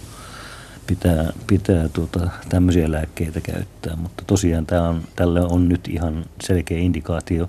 pitää, 0.87 1.33
pitää 1.47 1.89
tuota, 1.89 2.29
tämmöisiä 2.49 2.91
lääkkeitä 2.91 3.41
käyttää. 3.41 3.95
Mutta 3.95 4.23
tosiaan 4.27 4.65
tämä 4.65 4.89
on, 4.89 5.01
tälle 5.15 5.41
on 5.41 5.69
nyt 5.69 5.87
ihan 5.87 6.25
selkeä 6.41 6.77
indikaatio 6.77 7.47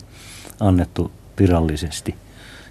annettu 0.60 1.12
virallisesti– 1.38 2.14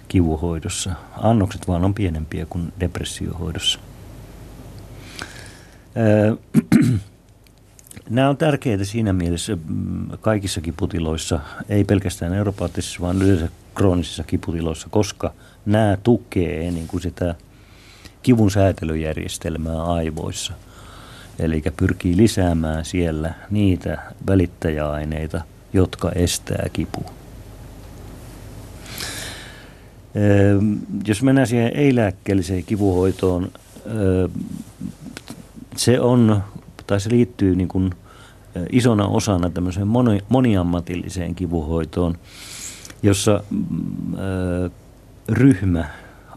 kivuhoidossa. 0.08 0.90
Annokset 1.16 1.68
vaan 1.68 1.84
on 1.84 1.94
pienempiä 1.94 2.46
kuin 2.46 2.72
depressiohoidossa. 2.80 3.78
Nämä 8.10 8.28
on 8.28 8.36
tärkeitä 8.36 8.84
siinä 8.84 9.12
mielessä 9.12 9.56
mm, 9.68 10.08
kaikissa 10.20 10.60
kiputiloissa, 10.60 11.40
ei 11.68 11.84
pelkästään 11.84 12.34
europaattisissa, 12.34 13.00
vaan 13.00 13.22
yleensä 13.22 13.48
kroonisissa 13.74 14.24
kiputiloissa, 14.24 14.88
koska 14.90 15.34
nämä 15.68 15.98
tukee 16.02 16.70
niin 16.70 16.88
kuin 16.88 17.00
sitä 17.00 17.34
kivun 18.22 18.50
säätelyjärjestelmää 18.50 19.82
aivoissa. 19.82 20.52
Eli 21.38 21.62
pyrkii 21.76 22.16
lisäämään 22.16 22.84
siellä 22.84 23.34
niitä 23.50 23.98
välittäjäaineita, 24.26 25.40
jotka 25.72 26.12
estää 26.12 26.66
kipua. 26.72 27.10
Jos 31.06 31.22
mennään 31.22 31.46
siihen 31.46 31.76
ei-lääkkeelliseen 31.76 32.64
kivuhoitoon, 32.64 33.50
se 35.76 36.00
on, 36.00 36.42
tai 36.86 37.00
se 37.00 37.10
liittyy 37.10 37.56
niin 37.56 37.68
kuin 37.68 37.90
isona 38.72 39.06
osana 39.06 39.50
tämmöiseen 39.50 39.86
moni, 39.86 40.20
moniammatilliseen 40.28 41.34
kivuhoitoon, 41.34 42.18
jossa 43.02 43.42
ryhmä 45.28 45.84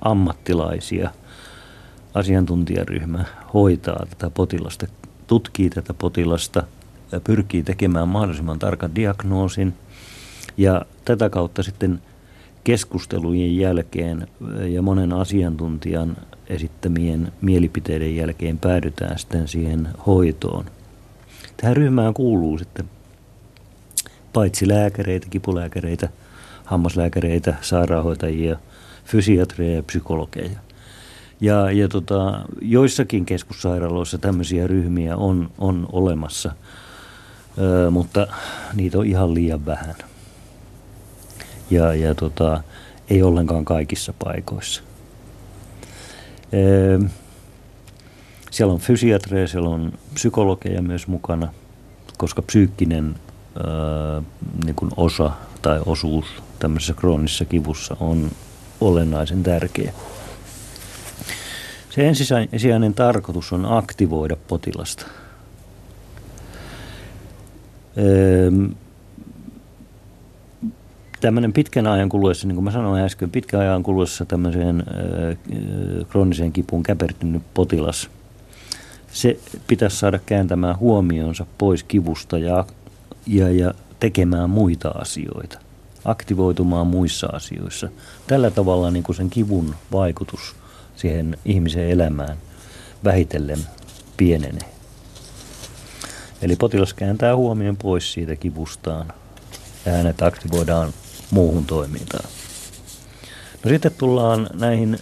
ammattilaisia, 0.01 1.11
asiantuntijaryhmä 2.13 3.25
hoitaa 3.53 4.05
tätä 4.09 4.29
potilasta, 4.29 4.87
tutkii 5.27 5.69
tätä 5.69 5.93
potilasta, 5.93 6.63
pyrkii 7.23 7.63
tekemään 7.63 8.07
mahdollisimman 8.07 8.59
tarkan 8.59 8.95
diagnoosin 8.95 9.73
ja 10.57 10.85
tätä 11.05 11.29
kautta 11.29 11.63
sitten– 11.63 12.01
keskustelujen 12.63 13.57
jälkeen 13.57 14.27
ja 14.69 14.81
monen 14.81 15.13
asiantuntijan 15.13 16.17
esittämien 16.47 17.31
mielipiteiden 17.41 18.15
jälkeen 18.15 18.57
päädytään 18.57 19.19
sitten 19.19 19.47
siihen 19.47 19.87
hoitoon. 20.07 20.65
Tähän 21.57 21.77
ryhmään 21.77 22.13
kuuluu 22.13 22.57
sitten 22.57 22.89
paitsi 24.33 24.67
lääkäreitä, 24.67 25.27
kipulääkäreitä, 25.29 26.09
hammaslääkäreitä, 26.65 27.55
sairaanhoitajia, 27.61 28.57
fysiatreja 29.05 29.75
ja 29.75 29.83
psykologeja. 29.83 30.59
Ja, 31.41 31.71
ja 31.71 31.87
tota, 31.87 32.41
joissakin 32.61 33.25
keskussairaaloissa 33.25 34.17
tämmöisiä 34.17 34.67
ryhmiä 34.67 35.17
on, 35.17 35.51
on 35.57 35.87
olemassa, 35.91 36.51
ö, 37.57 37.91
mutta 37.91 38.27
niitä 38.73 38.97
on 38.97 39.05
ihan 39.05 39.33
liian 39.33 39.65
vähän 39.65 39.95
ja, 41.71 41.93
ja 41.95 42.15
tota, 42.15 42.63
ei 43.09 43.23
ollenkaan 43.23 43.65
kaikissa 43.65 44.13
paikoissa. 44.19 44.83
Ee, 46.53 46.99
siellä 48.51 48.73
on 48.73 48.79
fysiatreja, 48.79 49.47
siellä 49.47 49.69
on 49.69 49.93
psykologeja 50.13 50.81
myös 50.81 51.07
mukana, 51.07 51.53
koska 52.17 52.41
psyykkinen 52.41 53.15
ää, 53.55 54.21
niin 54.65 54.75
osa 54.97 55.31
tai 55.61 55.81
osuus 55.85 56.25
tämmöisessä 56.59 56.93
kroonisessa 56.93 57.45
kivussa 57.45 57.97
on 57.99 58.31
olennaisen 58.81 59.43
tärkeä. 59.43 59.93
Se 61.89 62.07
ensisijainen 62.07 62.93
tarkoitus 62.93 63.53
on 63.53 63.65
aktivoida 63.65 64.35
potilasta. 64.47 65.05
Tämmöinen 71.21 71.53
pitkän 71.53 71.87
ajan 71.87 72.09
kuluessa, 72.09 72.47
niin 72.47 72.55
kuin 72.55 72.63
mä 72.63 72.71
sanoin 72.71 73.03
äsken, 73.03 73.31
pitkän 73.31 73.59
ajan 73.59 73.83
kuluessa 73.83 74.25
tämmöiseen 74.25 74.79
äh, 74.79 76.07
krooniseen 76.09 76.51
kipuun 76.51 76.83
käpertynyt 76.83 77.43
potilas, 77.53 78.09
se 79.11 79.39
pitäisi 79.67 79.97
saada 79.97 80.19
kääntämään 80.25 80.79
huomionsa 80.79 81.45
pois 81.57 81.83
kivusta 81.83 82.37
ja, 82.37 82.65
ja, 83.27 83.49
ja 83.49 83.73
tekemään 83.99 84.49
muita 84.49 84.89
asioita, 84.89 85.59
aktivoitumaan 86.05 86.87
muissa 86.87 87.27
asioissa. 87.27 87.89
Tällä 88.27 88.51
tavalla 88.51 88.91
niin 88.91 89.03
kuin 89.03 89.15
sen 89.15 89.29
kivun 89.29 89.75
vaikutus 89.91 90.55
siihen 90.95 91.37
ihmisen 91.45 91.89
elämään 91.89 92.37
vähitellen 93.03 93.59
pienenee. 94.17 94.69
Eli 96.41 96.55
potilas 96.55 96.93
kääntää 96.93 97.35
huomioon 97.35 97.77
pois 97.77 98.13
siitä 98.13 98.35
kivustaan 98.35 99.13
ja 99.85 99.91
hänet 99.91 100.21
aktivoidaan 100.21 100.93
muuhun 101.31 101.65
toimintaan. 101.65 102.29
No 103.63 103.69
sitten 103.69 103.91
tullaan 103.97 104.49
näihin, 104.53 104.99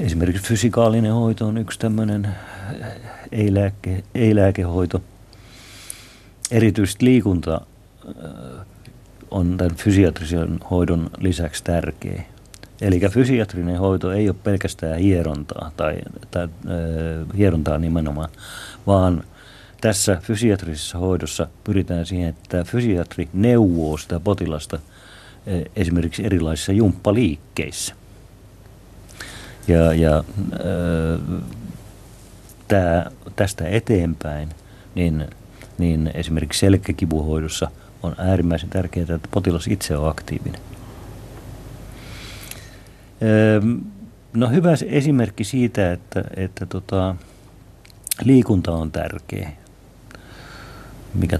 esimerkiksi 0.00 0.48
fysikaalinen 0.48 1.12
hoito 1.12 1.46
on 1.46 1.58
yksi 1.58 1.78
tämmöinen 1.78 2.36
ei-lääke, 3.32 4.04
ei-lääkehoito. 4.14 5.02
Erityisesti 6.50 7.04
liikunta 7.04 7.60
on 9.30 9.56
tämän 9.56 9.76
fysiatrisen 9.76 10.58
hoidon 10.70 11.10
lisäksi 11.18 11.64
tärkeä. 11.64 12.22
Eli 12.80 13.00
fysiatrinen 13.10 13.78
hoito 13.78 14.12
ei 14.12 14.28
ole 14.28 14.36
pelkästään 14.44 14.98
hierontaa, 14.98 15.70
tai, 15.76 15.98
tai 16.30 16.44
äh, 16.44 17.36
hierontaa 17.36 17.78
nimenomaan, 17.78 18.28
vaan 18.86 19.24
tässä 19.80 20.18
fysiatrisessa 20.22 20.98
hoidossa 20.98 21.46
pyritään 21.64 22.06
siihen, 22.06 22.28
että 22.28 22.64
fysiatri 22.64 23.28
neuvoo 23.32 23.96
sitä 23.96 24.20
potilasta 24.20 24.76
äh, 24.76 25.62
esimerkiksi 25.76 26.26
erilaisissa 26.26 26.72
jumppaliikkeissä. 26.72 27.94
Ja, 29.68 29.94
ja 29.94 30.18
äh, 30.18 31.42
tää, 32.68 33.10
tästä 33.36 33.68
eteenpäin, 33.68 34.48
niin, 34.94 35.26
niin 35.78 36.10
esimerkiksi 36.14 36.60
selkäkivuhoidossa 36.60 37.70
on 38.06 38.14
äärimmäisen 38.18 38.70
tärkeää, 38.70 39.14
että 39.14 39.28
potilas 39.30 39.66
itse 39.66 39.96
on 39.96 40.10
aktiivinen. 40.10 40.60
No 44.34 44.48
hyvä 44.48 44.70
esimerkki 44.86 45.44
siitä, 45.44 45.92
että, 45.92 46.24
että 46.36 46.66
tota, 46.66 47.16
liikunta 48.24 48.72
on 48.72 48.90
tärkeä. 48.92 49.50
Mikä, 51.14 51.38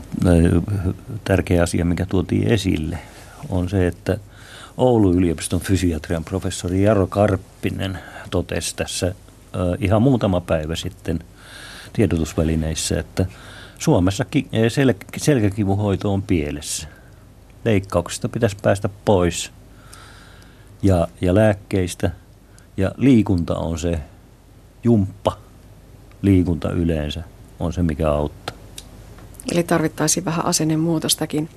tärkeä 1.25 1.63
asia, 1.63 1.85
mikä 1.85 2.07
tuotiin 2.07 2.49
esille, 2.49 2.99
on 3.49 3.69
se, 3.69 3.87
että 3.87 4.19
Oulun 4.77 5.15
yliopiston 5.15 5.61
fysiatrian 5.61 6.25
professori 6.25 6.83
Jaro 6.83 7.07
Karppinen 7.07 7.99
totesi 8.31 8.77
tässä 8.77 9.15
ihan 9.79 10.03
muutama 10.03 10.41
päivä 10.41 10.77
sitten 10.77 11.19
tiedotusvälineissä, 11.93 13.01
että 13.01 13.27
Suomessa 13.79 14.25
sel- 14.69 15.07
selkäkivuhoito 15.17 16.13
on 16.13 16.23
pielessä. 16.23 16.89
Leikkauksista 17.65 18.29
pitäisi 18.29 18.57
päästä 18.63 18.89
pois 19.05 19.53
ja, 20.83 21.09
ja 21.21 21.35
lääkkeistä. 21.35 22.11
Ja 22.77 22.93
liikunta 22.97 23.55
on 23.57 23.79
se 23.79 24.01
jumppa, 24.85 25.39
liikunta 26.23 26.71
yleensä 26.71 27.23
on 27.61 27.73
se, 27.73 27.83
mikä 27.83 28.11
auttaa. 28.11 28.57
Eli 29.53 29.63
tarvittaisiin 29.63 30.25
vähän 30.25 30.47
asennemuutostakin. 30.47 31.49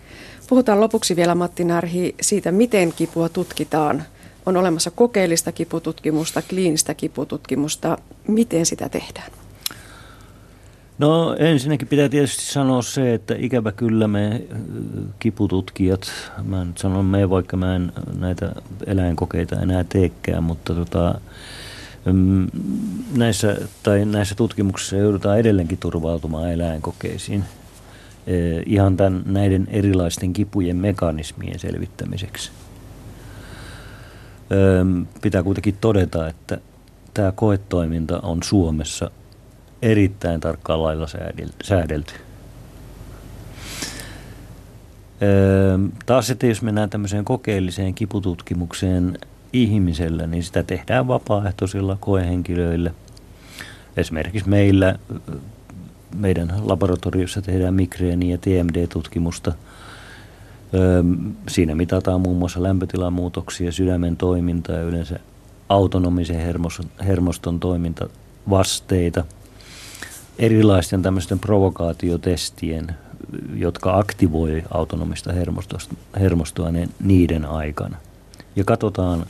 Puhutaan 0.49 0.79
lopuksi 0.79 1.15
vielä 1.15 1.35
Matti 1.35 1.63
Närhi 1.63 2.15
siitä, 2.21 2.51
miten 2.51 2.93
kipua 2.93 3.29
tutkitaan. 3.29 4.03
On 4.45 4.57
olemassa 4.57 4.91
kokeellista 4.91 5.51
kipututkimusta, 5.51 6.41
kliinistä 6.41 6.93
kipututkimusta. 6.93 7.97
Miten 8.27 8.65
sitä 8.65 8.89
tehdään? 8.89 9.31
No 10.99 11.35
ensinnäkin 11.39 11.87
pitää 11.87 12.09
tietysti 12.09 12.43
sanoa 12.43 12.81
se, 12.81 13.13
että 13.13 13.35
ikävä 13.37 13.71
kyllä 13.71 14.07
me 14.07 14.41
kipututkijat, 15.19 16.11
mä 16.43 16.65
nyt 16.65 16.77
sanon 16.77 17.05
me, 17.05 17.29
vaikka 17.29 17.57
mä 17.57 17.75
en 17.75 17.91
näitä 18.19 18.51
eläinkokeita 18.85 19.59
enää 19.59 19.83
teekään, 19.83 20.43
mutta 20.43 20.73
tota, 20.73 21.21
mm, 22.05 22.47
näissä, 23.17 23.57
tai 23.83 24.05
näissä 24.05 24.35
tutkimuksissa 24.35 24.95
joudutaan 24.95 25.39
edelleenkin 25.39 25.77
turvautumaan 25.77 26.51
eläinkokeisiin 26.53 27.43
e, 28.27 28.33
ihan 28.65 28.97
tämän, 28.97 29.23
näiden 29.25 29.67
erilaisten 29.71 30.33
kipujen 30.33 30.77
mekanismien 30.77 31.59
selvittämiseksi. 31.59 32.51
Pitää 35.21 35.43
kuitenkin 35.43 35.77
todeta, 35.81 36.27
että 36.27 36.57
tämä 37.13 37.31
koetoiminta 37.31 38.19
on 38.19 38.43
Suomessa 38.43 39.11
erittäin 39.81 40.39
tarkkaan 40.39 40.83
lailla 40.83 41.07
säädelty. 41.63 42.13
Öö, 45.21 45.77
taas 46.05 46.27
sitten 46.27 46.49
jos 46.49 46.61
mennään 46.61 46.89
tämmöiseen 46.89 47.25
kokeelliseen 47.25 47.93
kipututkimukseen 47.93 49.17
ihmisellä, 49.53 50.27
niin 50.27 50.43
sitä 50.43 50.63
tehdään 50.63 51.07
vapaaehtoisilla 51.07 51.97
koehenkilöillä. 51.99 52.91
Esimerkiksi 53.97 54.49
meillä, 54.49 54.95
meidän 56.15 56.53
laboratoriossa 56.63 57.41
tehdään 57.41 57.73
migreeni- 57.73 58.31
ja 58.31 58.37
TMD-tutkimusta. 58.37 59.53
Öö, 60.73 61.03
siinä 61.47 61.75
mitataan 61.75 62.21
muun 62.21 62.37
muassa 62.37 62.63
lämpötilamuutoksia, 62.63 63.71
sydämen 63.71 64.17
toimintaa 64.17 64.75
ja 64.75 64.81
yleensä 64.81 65.19
autonomisen 65.69 66.63
hermoston 67.05 67.59
toimintavasteita– 67.59 69.25
erilaisten 70.39 71.01
tämmöisten 71.01 71.39
provokaatiotestien, 71.39 72.95
jotka 73.55 73.97
aktivoi 73.97 74.63
autonomista 74.71 75.33
hermostoa 76.19 76.71
niin 76.71 76.89
niiden 76.99 77.45
aikana. 77.45 77.97
Ja 78.55 78.63
katsotaan 78.63 79.25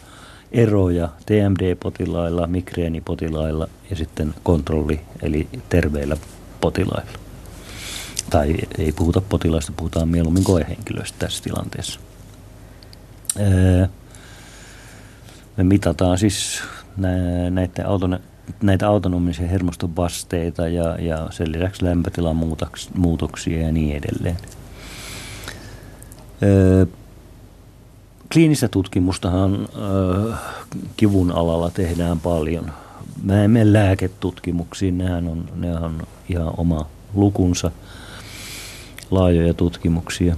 eroja 0.51 1.09
TMD-potilailla, 1.25 2.47
migreenipotilailla 2.47 3.67
ja 3.89 3.95
sitten 3.95 4.33
kontrolli 4.43 5.01
eli 5.21 5.47
terveillä 5.69 6.17
potilailla. 6.61 7.11
Tai 8.29 8.55
ei 8.77 8.91
puhuta 8.91 9.21
potilaista, 9.21 9.73
puhutaan 9.77 10.09
mieluummin 10.09 10.43
koehenkilöistä 10.43 11.17
tässä 11.19 11.43
tilanteessa. 11.43 11.99
Me 15.57 15.63
mitataan 15.63 16.17
siis 16.17 16.61
näiden 16.97 17.85
näitä 18.61 18.87
autonomisia 18.87 19.47
hermoston 19.47 19.95
vasteita 19.95 20.67
ja, 20.67 20.95
ja 21.01 21.27
sen 21.31 21.51
lisäksi 21.51 21.85
lämpötilan 21.85 22.37
muutoksia 22.95 23.61
ja 23.61 23.71
niin 23.71 23.95
edelleen. 23.95 24.37
Öö, 26.43 26.85
kliinistä 28.33 28.67
tutkimustahan 28.67 29.67
öö, 29.77 30.33
kivun 30.97 31.31
alalla 31.31 31.69
tehdään 31.69 32.19
paljon. 32.19 32.71
Mä 33.23 33.43
en 33.43 33.51
mene 33.51 33.73
lääketutkimuksiin, 33.73 34.97
nehän 34.97 35.27
on, 35.27 35.49
nehän 35.55 35.83
on 35.83 36.07
ihan 36.29 36.53
oma 36.57 36.85
lukunsa, 37.13 37.71
laajoja 39.11 39.53
tutkimuksia. 39.53 40.35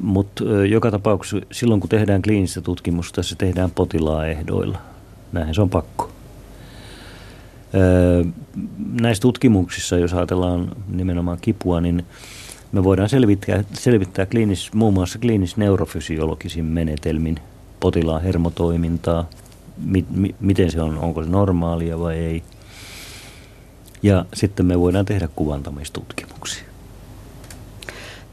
Mutta 0.00 0.44
joka 0.44 0.90
tapauksessa 0.90 1.46
silloin 1.52 1.80
kun 1.80 1.90
tehdään 1.90 2.22
kliinistä 2.22 2.60
tutkimusta, 2.60 3.22
se 3.22 3.36
tehdään 3.36 3.70
potilaan 3.70 4.28
ehdoilla– 4.28 4.78
näin 5.32 5.54
se 5.54 5.62
on 5.62 5.70
pakko. 5.70 6.10
näissä 9.00 9.22
tutkimuksissa, 9.22 9.98
jos 9.98 10.14
ajatellaan 10.14 10.76
nimenomaan 10.88 11.38
kipua, 11.40 11.80
niin 11.80 12.06
me 12.72 12.84
voidaan 12.84 13.08
selvittää, 13.08 13.64
selvittää 13.72 14.26
kliinis, 14.26 14.72
muun 14.72 14.94
muassa 14.94 15.18
kliinis-neurofysiologisin 15.18 16.64
menetelmin 16.64 17.40
potilaan 17.80 18.22
hermotoimintaa, 18.22 19.28
mi, 19.84 20.06
mi, 20.10 20.34
miten 20.40 20.70
se 20.70 20.80
on, 20.80 20.98
onko 20.98 21.22
se 21.22 21.30
normaalia 21.30 21.98
vai 21.98 22.16
ei. 22.16 22.42
Ja 24.02 24.24
sitten 24.34 24.66
me 24.66 24.80
voidaan 24.80 25.04
tehdä 25.04 25.28
kuvantamistutkimuksia. 25.36 26.64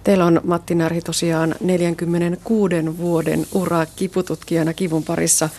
Teillä 0.03 0.25
on 0.25 0.41
Matti 0.43 0.75
Närhi 0.75 1.01
tosiaan 1.01 1.55
46 1.61 2.97
vuoden 2.97 3.45
ura 3.51 3.85
kipututkijana 3.95 4.73
kivun 4.73 5.03
parissa. 5.03 5.49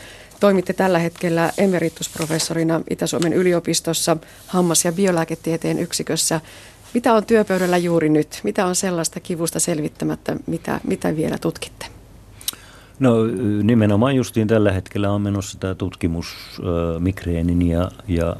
Toimitte 0.44 0.72
tällä 0.72 0.98
hetkellä 0.98 1.52
emeritusprofessorina 1.58 2.80
Itä-Suomen 2.90 3.32
yliopistossa 3.32 4.16
hammas- 4.46 4.84
ja 4.84 4.92
biolääketieteen 4.92 5.78
yksikössä. 5.78 6.40
Mitä 6.94 7.14
on 7.14 7.24
työpöydällä 7.24 7.76
juuri 7.76 8.08
nyt? 8.08 8.40
Mitä 8.42 8.66
on 8.66 8.74
sellaista 8.74 9.20
kivusta 9.20 9.60
selvittämättä, 9.60 10.36
mitä, 10.46 10.80
mitä 10.86 11.16
vielä 11.16 11.38
tutkitte? 11.38 11.86
No 12.98 13.14
nimenomaan 13.62 14.16
justiin 14.16 14.48
tällä 14.48 14.72
hetkellä 14.72 15.10
on 15.10 15.20
menossa 15.20 15.58
tämä 15.58 15.74
tutkimus 15.74 16.26
äh, 16.26 17.02
migreenin 17.02 17.62
ja, 17.62 17.90
ja 18.08 18.36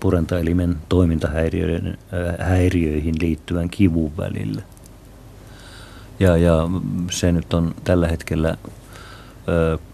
purentaelimen 0.00 0.76
toimintahäiriöihin 0.88 3.14
liittyvän 3.20 3.70
kivun 3.70 4.16
välillä. 4.16 4.62
Ja, 6.20 6.36
ja 6.36 6.68
se 7.10 7.32
nyt 7.32 7.54
on 7.54 7.74
tällä 7.84 8.08
hetkellä 8.08 8.56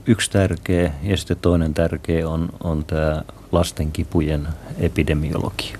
yksi 0.07 0.31
tärkeä 0.31 0.93
ja 1.03 1.17
sitten 1.17 1.37
toinen 1.37 1.75
tärkeä 1.75 2.29
on, 2.29 2.49
on 2.65 2.85
tämä 2.85 3.23
lasten 3.53 3.93
kipujen 3.93 4.49
epidemiologia. 4.79 5.79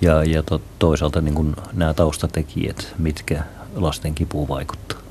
Ja, 0.00 0.24
ja 0.24 0.42
to, 0.42 0.60
toisaalta 0.78 1.20
niin 1.20 1.34
kuin 1.34 1.56
nämä 1.72 1.94
taustatekijät, 1.94 2.94
mitkä 2.98 3.42
lasten 3.74 4.14
kipuun 4.14 4.48
vaikuttaa. 4.48 5.07